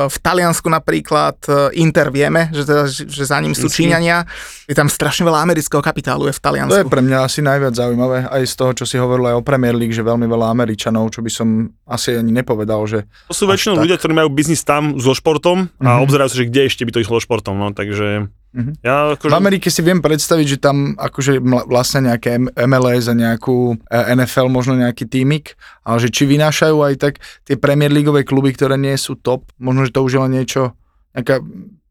[0.09, 3.69] v Taliansku napríklad uh, Inter vieme, že, teda, že za ním sú.
[3.69, 4.25] Číňania.
[4.65, 6.89] Je tam strašne veľa amerického kapitálu je v To je Taliansku.
[6.89, 9.93] pre mňa asi najviac zaujímavé, aj z toho, čo si hovoril aj o Premier League,
[9.93, 11.49] že veľmi veľa Američanov, čo by som
[11.85, 13.83] asi ani nepovedal, že To sú väčšinou tak.
[13.85, 16.03] ľudia, ktorí majú biznis tam so športom a Mhm.
[16.03, 18.81] obzerajú sa, že kde ešte by to išlo športom, no, takže Mhm.
[18.81, 19.29] ja akože...
[19.29, 21.37] v Amerike si viem predstaviť, že tam akože
[21.69, 25.53] vlastne nejaké MLS a nejakú eh, NFL, možno nejaký tímik,
[25.85, 29.85] ale že či vynášajú aj tak tie Premier Leagueové kluby, ktoré nie sú top, možno,
[29.85, 30.73] že to už je len niečo,
[31.13, 31.45] nejaká,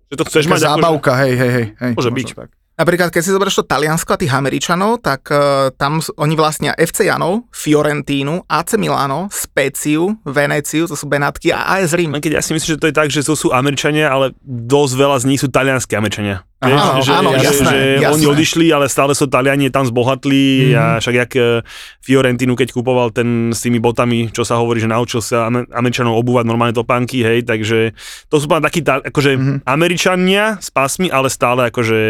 [0.10, 1.68] že to chceš nejaká mať akože, zábavka, hej, hej, hej.
[1.78, 2.30] hej Môže možno byť.
[2.34, 2.50] Tak.
[2.78, 7.10] Napríklad, keď si zoberieš to Taliansko a tých Američanov, tak uh, tam oni vlastnia FC
[7.10, 12.22] Janov, Fiorentínu, AC Milano, Speciu, Veneciu, to sú Benátky a AS Rím.
[12.22, 15.18] keď ja si myslím, že to je tak, že to sú Američania, ale dosť veľa
[15.18, 16.46] z nich sú talianskí Američania.
[16.58, 18.14] Vieš, áno, že, áno, jasné, že jasné.
[18.18, 20.82] oni odišli, ale stále sú Taliani tam zbohatli mm-hmm.
[20.82, 21.62] a však jak eh,
[22.02, 26.18] Fiorentinu, keď kupoval ten s tými botami, čo sa hovorí, že naučil sa Amer- Američanov
[26.18, 27.94] obúvať normálne topánky, hej, takže
[28.34, 29.58] to sú takí tá, akože mm-hmm.
[29.70, 32.02] Američania s pásmi, ale stále akože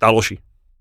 [0.00, 0.40] taloši.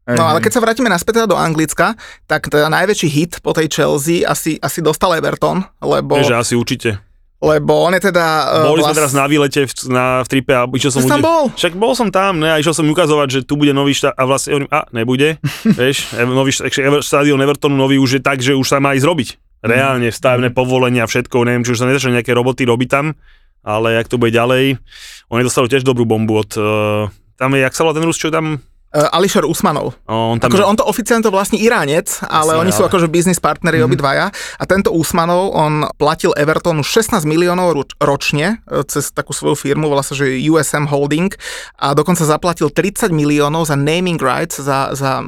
[0.09, 1.93] No ale keď sa vrátime naspäť teda do Anglicka,
[2.25, 6.97] tak teda najväčší hit po tej Chelsea asi, asi dostal Everton, lebo, že asi určite.
[7.37, 8.25] lebo on je teda...
[8.65, 11.05] uh, Boli sme teraz na výlete v, na, v tripe a išiel som...
[11.05, 11.43] Ty si tam bol?
[11.53, 14.23] Však bol som tam, ne, a išiel som ukazovať, že tu bude nový štát a
[14.25, 15.37] vlastne hovorím, a nebude,
[15.77, 18.97] vieš, e- nový št- Ever- štadión Evertonu nový už je tak, že už sa má
[18.97, 19.29] ísť robiť.
[19.61, 23.13] Reálne, stavebné povolenia, všetko, neviem, či už sa nezačali nejaké roboty robiť tam,
[23.61, 24.81] ale jak to bude ďalej,
[25.29, 27.05] oni dostali tiež dobrú bombu od, uh,
[27.37, 28.57] tam je, jak sa volá ten Rus, čo je tam,
[28.89, 30.01] Uh, Alisher Usmanov.
[30.09, 32.89] oh, on tam Akože on to oficiálne to vlastní Iránec, ale Jasné, oni sú ale-
[32.89, 33.85] akože business partneri mm-hmm.
[33.85, 34.33] obidvaja.
[34.33, 39.93] A tento Usmanov, on platil Evertonu 16 miliónov roč- ročne e, cez takú svoju firmu,
[39.93, 41.29] volá sa, že USM Holding
[41.77, 45.21] a dokonca zaplatil 30 miliónov za naming rights, za, za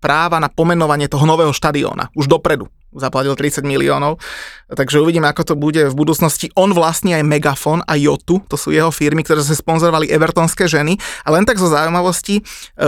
[0.00, 2.08] práva na pomenovanie toho nového štadióna.
[2.16, 4.22] Už dopredu zaplatil 30 miliónov.
[4.70, 6.48] Takže uvidíme, ako to bude v budúcnosti.
[6.56, 10.96] On vlastní aj Megafon a Jotu, to sú jeho firmy, ktoré sa sponzorovali Evertonské ženy.
[11.26, 12.42] A len tak zo zaujímavosti, e,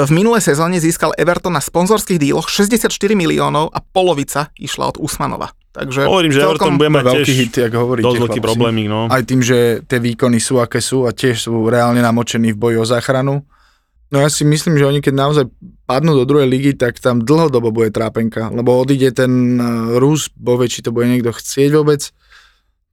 [0.06, 5.52] v minulej sezóne získal Everton na sponzorských díloch 64 miliónov a polovica išla od Usmanova.
[5.76, 8.08] Takže hovorím, že Everton bude mať Veľký hit, jak hovoríte.
[8.08, 9.12] dosť veľký problémik, no.
[9.12, 12.76] Aj tým, že tie výkony sú, aké sú a tiež sú reálne namočení v boji
[12.80, 13.44] o záchranu.
[14.06, 15.44] No ja si myslím, že oni keď naozaj
[15.86, 20.58] padnú do druhej ligy, tak tam dlhodobo bude trápenka, lebo odíde ten eh, Rus, bo
[20.62, 22.14] či to bude niekto chcieť vôbec,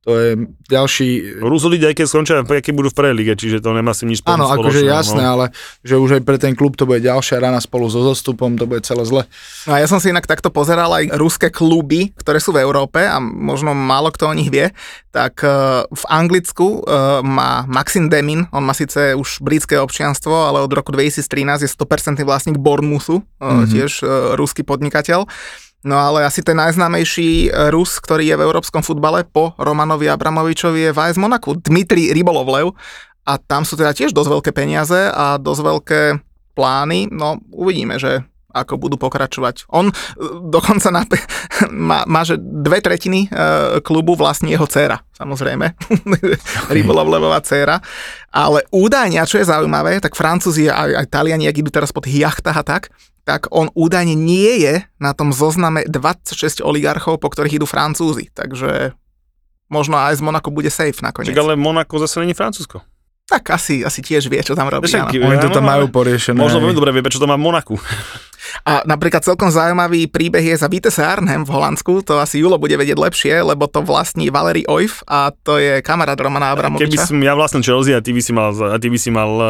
[0.03, 0.29] To je
[0.67, 1.39] ďalší...
[1.39, 4.51] Rozhodli aj keď skončia, keď budú v prvej lige, čiže to nemá si nič Áno,
[4.51, 4.59] spoločné.
[4.59, 4.89] akože no.
[4.91, 5.45] jasné, ale
[5.79, 8.83] že už aj pre ten klub to bude ďalšia rana spolu so zostupom, to bude
[8.83, 9.23] celé zle.
[9.63, 12.99] No a ja som si inak takto pozeral aj ruské kluby, ktoré sú v Európe
[12.99, 14.75] a možno málo kto o nich vie,
[15.15, 20.59] tak eh, v Anglicku eh, má Maxim Demin, on má síce už britské občianstvo, ale
[20.59, 23.71] od roku 2013 je 100% vlastník Bournemouthu, mm-hmm.
[23.71, 23.91] tiež
[24.35, 25.23] ruský podnikateľ.
[25.83, 30.91] No ale asi ten najznámejší Rus, ktorý je v európskom futbale po Romanovi Abramovičovi je
[30.95, 32.71] v AS Monaku, Dmitri Rybolovlev
[33.27, 36.01] a tam sú teda tiež dosť veľké peniaze a dosť veľké
[36.55, 38.23] plány, no uvidíme, že
[38.53, 39.65] ako budú pokračovať.
[39.73, 39.93] On e,
[40.47, 41.03] dokonca na,
[41.89, 43.29] má, má, že dve tretiny e,
[43.81, 45.73] klubu vlastní jeho dcéra, samozrejme.
[46.77, 47.81] Rybolovlevová dcéra.
[48.29, 52.05] Ale údajne, a čo je zaujímavé, tak Francúzi aj, aj Taliani, ak idú teraz pod
[52.05, 57.59] jachtách a tak, tak on údajne nie je na tom zozname 26 oligarchov, po ktorých
[57.59, 58.27] idú Francúzi.
[58.35, 58.95] Takže
[59.71, 61.31] možno aj z Monako bude safe nakoniec.
[61.31, 62.83] Čak, ale Monako zase není Francúzsko.
[63.23, 64.85] Tak asi, asi tiež vie, čo tam robí.
[64.91, 65.15] Však.
[65.15, 66.35] Oni to tam majú poriešené.
[66.35, 67.79] Možno veľmi dobre vie, prečo to má Monaku.
[68.63, 72.73] A napríklad celkom zaujímavý príbeh je za Vitesse Arnhem v Holandsku, to asi Julo bude
[72.73, 77.03] vedieť lepšie, lebo to vlastní Valery Oif a to je kamarát Romana Keby Abramoviča.
[77.03, 79.47] som ja vlastnil Chelsea a ty by si mal, a ty by si mal uh,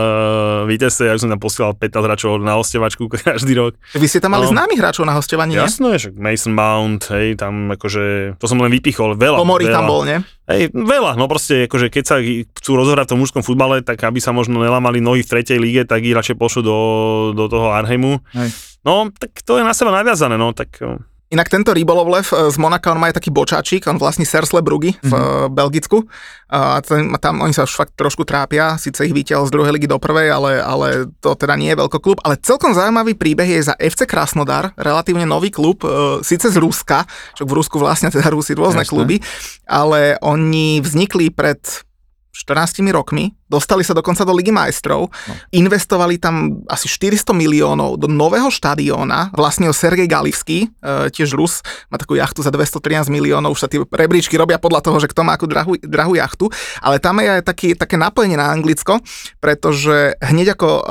[0.64, 3.76] Vitesse, ja by som tam posielal 15 hráčov na ostevačku každý rok.
[3.92, 4.52] Vy ste tam mali No.
[4.52, 5.62] známych hráčov na hostovanie, nie?
[5.62, 9.38] Jasné, však Mason Mount, hej, tam akože, to som len vypichol, veľa.
[9.38, 9.74] Pomori veľa.
[9.74, 10.20] tam bol, nie?
[10.44, 14.20] Hej, veľa, no proste, akože keď sa chcú rozohrať v tom mužskom futbale, tak aby
[14.20, 16.78] sa možno nelamali nohy v tretej líge, tak ich radšej pošlu do,
[17.32, 18.20] do toho Arheimu.
[18.34, 18.52] Hej.
[18.84, 21.00] No, tak to je na seba naviazané, no, tak eh,
[21.34, 24.94] Inak tento Rybolovlev eh, z Monaka, on má aj taký bočáčik, on vlastní Sersle Brugy
[25.02, 25.50] v mm-hmm.
[25.50, 26.06] Belgicku.
[26.54, 29.98] A tam oni sa už fakt trošku trápia, síce ich vytiaľ z druhej ligy do
[29.98, 32.22] prvej, ale, ale to teda nie je klub.
[32.22, 35.82] Ale celkom zaujímavý príbeh je za FC Krasnodar, relatívne nový klub,
[36.22, 38.94] síce z Ruska, čo v Rusku vlastne teda Rusi rôzne Jasné.
[38.94, 39.18] kluby,
[39.66, 41.58] ale oni vznikli pred
[42.34, 45.34] 14 rokmi, dostali sa dokonca do Ligy majstrov, no.
[45.54, 51.62] investovali tam asi 400 miliónov do nového štadióna, ho Sergej Galivský, e, tiež Rus,
[51.94, 55.22] má takú jachtu za 213 miliónov, už sa tie rebríčky robia podľa toho, že kto
[55.22, 56.50] má akú drahú, drahú jachtu,
[56.82, 58.98] ale tam je aj taký, také napojenie na Anglicko,
[59.38, 60.84] pretože hneď ako e,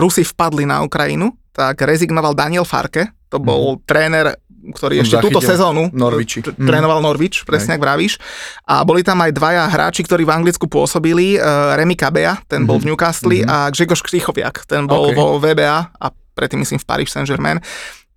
[0.00, 3.80] Rusi vpadli na Ukrajinu, tak rezignoval Daniel Farke, to bol mm.
[3.84, 4.26] tréner
[4.72, 6.44] ktorý Som ešte túto sezónu Norwichi.
[6.44, 8.20] t- trénoval Norwich, presne ak vravíš.
[8.68, 11.40] A boli tam aj dvaja hráči, ktorí v Anglicku pôsobili.
[11.40, 16.06] Uh, Remy Kabea, ten bol v Newcastle a Grzegorz Krichoviak, ten bol vo VBA a
[16.36, 17.58] predtým myslím v Paris Saint-Germain.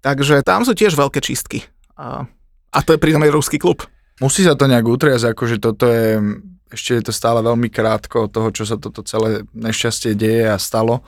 [0.02, 1.66] Takže tam sú tiež veľké čistky.
[1.98, 2.26] A,
[2.74, 3.86] a to je pritom aj ruský klub.
[4.22, 6.22] Musí sa to nejak utriasť, akože toto je,
[6.70, 10.62] ešte je to stále veľmi krátko od toho, čo sa toto celé nešťastie deje a
[10.62, 11.02] stalo,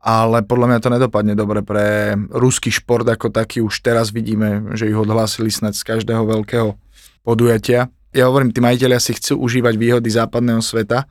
[0.00, 4.88] ale podľa mňa to nedopadne dobre pre ruský šport ako taký, už teraz vidíme, že
[4.88, 6.72] ich odhlásili snad z každého veľkého
[7.20, 7.92] podujatia.
[8.10, 11.04] Ja hovorím, tí majiteľia si chcú užívať výhody západného sveta,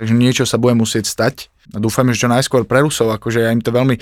[0.00, 3.52] takže niečo sa bude musieť stať a dúfam, že čo najskôr pre Rusov, akože ja
[3.52, 4.00] im to veľmi,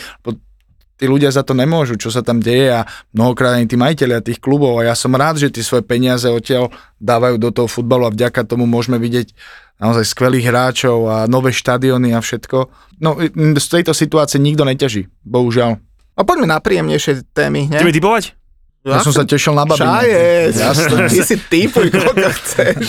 [0.99, 2.85] tí ľudia za to nemôžu, čo sa tam deje a
[3.15, 6.75] mnohokrát ani tí majiteľia tých klubov a ja som rád, že tie svoje peniaze odtiaľ
[6.99, 9.31] dávajú do toho futbalu a vďaka tomu môžeme vidieť
[9.79, 12.59] naozaj skvelých hráčov a nové štadióny a všetko.
[12.99, 15.79] No z tejto situácie nikto neťaží, bohužiaľ.
[16.19, 17.79] A poďme na príjemnejšie témy, ne?
[17.79, 18.38] ideme typovať?
[18.87, 19.91] Ja som sa tešil na babinu.
[19.91, 21.07] Čaje, Jasné.
[21.13, 22.85] ty si typuj, koľko chceš.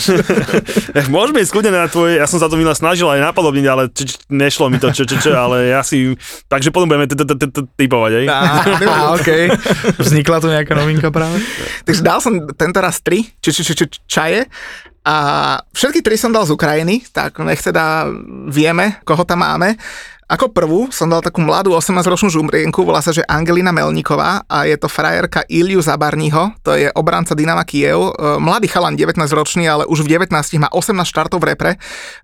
[1.13, 4.05] Môžeme ísť kľudne na tvoje, ja som sa to minule snažil aj napodobniť, ale č,
[4.05, 6.13] č, nešlo mi to, čo, čo, čo, ale ja si,
[6.45, 7.09] takže potom budeme
[7.73, 8.25] typovať, hej?
[8.29, 8.39] Á,
[9.17, 9.29] OK.
[9.97, 11.41] Vznikla tu nejaká novinka práve?
[11.83, 13.25] Takže dal som tento raz tri
[14.05, 14.45] čaje
[15.09, 15.15] a
[15.73, 18.05] všetky tri som dal z Ukrajiny, tak nech teda
[18.45, 19.73] vieme, koho tam máme.
[20.29, 24.77] Ako prvú som dal takú mladú 18-ročnú žumrienku, volá sa, že Angelina Melníková a je
[24.77, 28.13] to frajerka Iliu Zabarniho, to je obranca Dynama Kiev.
[28.13, 30.29] E, Mladý chalan, 19-ročný, ale už v 19
[30.61, 31.71] má 18 štartov v repre,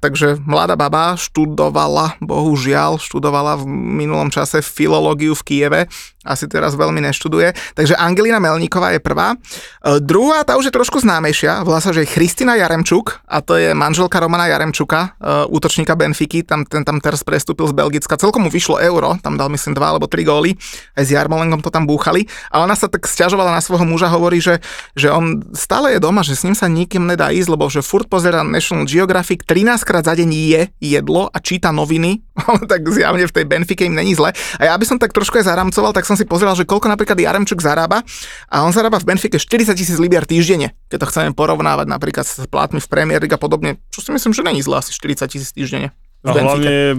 [0.06, 5.82] takže mladá baba študovala, bohužiaľ, študovala v minulom čase filológiu v Kieve,
[6.26, 7.78] asi teraz veľmi neštuduje.
[7.78, 9.38] Takže Angelina Melníková je prvá.
[9.38, 13.56] E, druhá, tá už je trošku známejšia, volá sa, že je Christina Jaremčuk a to
[13.56, 18.18] je manželka Romana Jaremčuka, e, útočníka Benfiky, tam, ten tam teraz prestúpil z Belgicka.
[18.18, 20.58] Celkom mu vyšlo euro, tam dal myslím dva alebo tri góly,
[20.98, 22.26] aj s Jarmolengom to tam búchali.
[22.50, 24.60] A ona sa tak sťažovala na svojho muža, hovorí, že,
[24.98, 28.10] že on stále je doma, že s ním sa nikým nedá ísť, lebo že furt
[28.10, 33.28] pozera National Geographic, 13 krát za deň je jedlo a číta noviny, ale tak zjavne
[33.28, 34.32] v tej Benfike im není zle.
[34.58, 37.20] A ja by som tak trošku aj zaramcoval, tak som si pozeral, že koľko napríklad
[37.20, 38.02] Jaremčuk zarába
[38.50, 42.44] a on zarába v Benfike 40 tisíc libier týždenne, keď to chceme porovnávať napríklad s
[42.48, 45.52] plátmi v Premier League a podobne, čo si myslím, že není zle, asi 40 tisíc
[45.54, 45.96] týždenne.
[46.26, 46.96] v A hlavne e,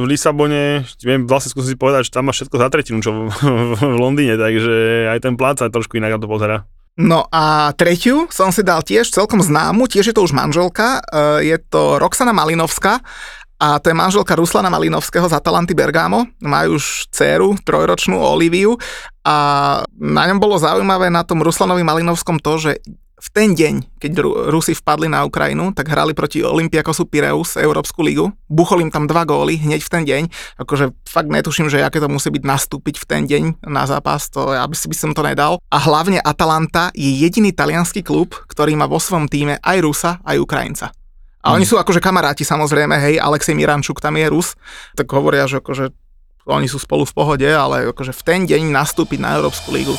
[0.00, 3.30] v Lisabone, viem vlastne skúsiť si povedať, že tam má všetko za tretinu, čo v,
[3.76, 6.64] v Londýne, takže aj ten plát sa trošku inak na to pozera.
[7.00, 11.48] No a tretiu som si dal tiež celkom známu, tiež je to už manželka, e,
[11.48, 13.00] je to Roxana Malinovská
[13.60, 16.24] a to je manželka Ruslana Malinovského z Atalanty Bergamo.
[16.40, 18.80] Majú už dceru, trojročnú Oliviu
[19.20, 19.36] a
[20.00, 22.80] na ňom bolo zaujímavé na tom Ruslanovi Malinovskom to, že
[23.20, 28.00] v ten deň, keď Ru- Rusi vpadli na Ukrajinu, tak hrali proti Olympiakosu Pireus, Európsku
[28.00, 28.32] ligu.
[28.48, 30.22] Buchol im tam dva góly hneď v ten deň.
[30.56, 34.56] Akože fakt netuším, že aké to musí byť nastúpiť v ten deň na zápas, to
[34.56, 35.60] ja by si by som to nedal.
[35.68, 40.40] A hlavne Atalanta je jediný talianský klub, ktorý má vo svojom týme aj Rusa, aj
[40.40, 40.88] Ukrajinca.
[41.40, 44.60] A oni sú akože kamaráti samozrejme, hej, Alexej Mirančuk tam je Rus,
[44.92, 45.88] tak hovoria, že akože
[46.44, 49.96] oni sú spolu v pohode, ale akože v ten deň nastúpiť na Európsku ligu.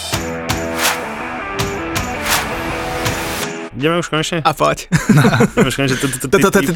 [3.73, 4.45] Ideme už konečne?
[4.45, 4.85] A poď.
[5.57, 5.97] Ideme už konečne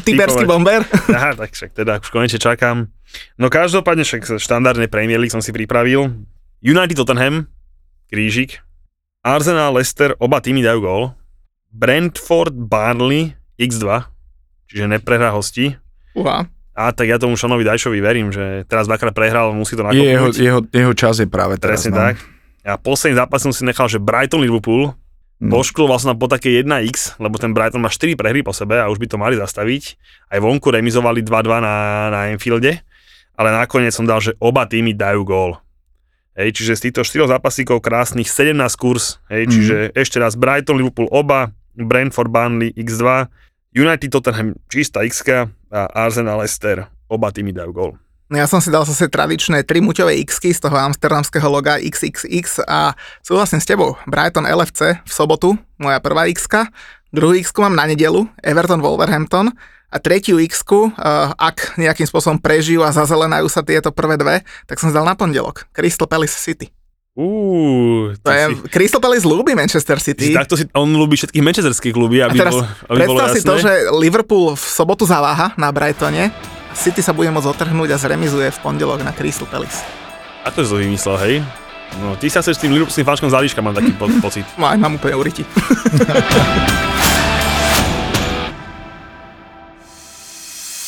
[0.02, 0.82] typerský bomber.
[1.14, 2.90] Aha, tak však teda už konečne čakám.
[3.38, 6.10] No každopádne však štandardne Premier League som si pripravil.
[6.58, 7.46] United Tottenham,
[8.10, 8.66] krížik.
[9.22, 11.02] Arsenal, Leicester, oba týmy dajú gól.
[11.70, 14.15] Brentford, Barnley, x2,
[14.66, 15.74] čiže neprehrá hosti.
[16.12, 16.46] Uha.
[16.76, 20.28] A tak ja tomu Šonovi Dajšovi verím, že teraz dvakrát prehral, musí to Je jeho,
[20.28, 20.34] nakopnúť.
[20.36, 21.80] jeho, jeho čas je práve teraz.
[21.80, 21.98] Presne no.
[22.04, 22.14] tak.
[22.66, 24.92] A posledný zápas som si nechal, že Brighton Liverpool.
[25.36, 25.52] No.
[25.52, 28.88] Poškloval som tam po také 1x, lebo ten Brighton má 4 prehry po sebe a
[28.88, 29.96] už by to mali zastaviť.
[30.28, 31.74] Aj vonku remizovali 2-2 na,
[32.08, 32.80] na Anfielde,
[33.36, 35.60] ale nakoniec som dal, že oba týmy dajú gól.
[36.36, 39.52] Hej, čiže z týchto 4 zápasíkov krásnych 17 kurz, hej, Mhm.
[39.52, 43.28] čiže ešte raz Brighton, Liverpool oba, Brentford, Burnley x2,
[43.76, 45.52] United, Tottenham čistá x a
[45.92, 47.92] Arsenal, Leicester, oba týmy dajú gól.
[48.32, 52.96] No ja som si dal zase tradičné trimuťové x z toho amsterdamského loga XXX a
[53.22, 53.94] súhlasím s tebou.
[54.08, 56.48] Brighton LFC v sobotu, moja prvá x
[57.14, 59.54] druhú x mám na nedelu, Everton Wolverhampton
[59.92, 60.66] a tretiu x
[61.38, 65.14] ak nejakým spôsobom prežijú a zazelenajú sa tieto prvé dve, tak som si dal na
[65.14, 65.70] pondelok.
[65.70, 66.72] Crystal Palace City.
[67.16, 70.36] Uú, To je, Crystal Palace ľúbi Manchester City.
[70.36, 73.40] Takto si, on ľúbi všetky manchesterské kluby, A aby, teraz bolo, aby bolo predstav jasné.
[73.40, 76.28] si to, že Liverpool v sobotu zaváha na Brightone,
[76.76, 79.80] City sa bude môcť otrhnúť a zremizuje v pondelok na Crystal Palace.
[80.44, 81.34] Si to vymyslel, hej?
[81.96, 84.44] No, ty sa chceš s tým Liverpoolským fančkom zálíška, mám taký po- pocit.
[84.60, 85.40] No aj mám úplne uriti.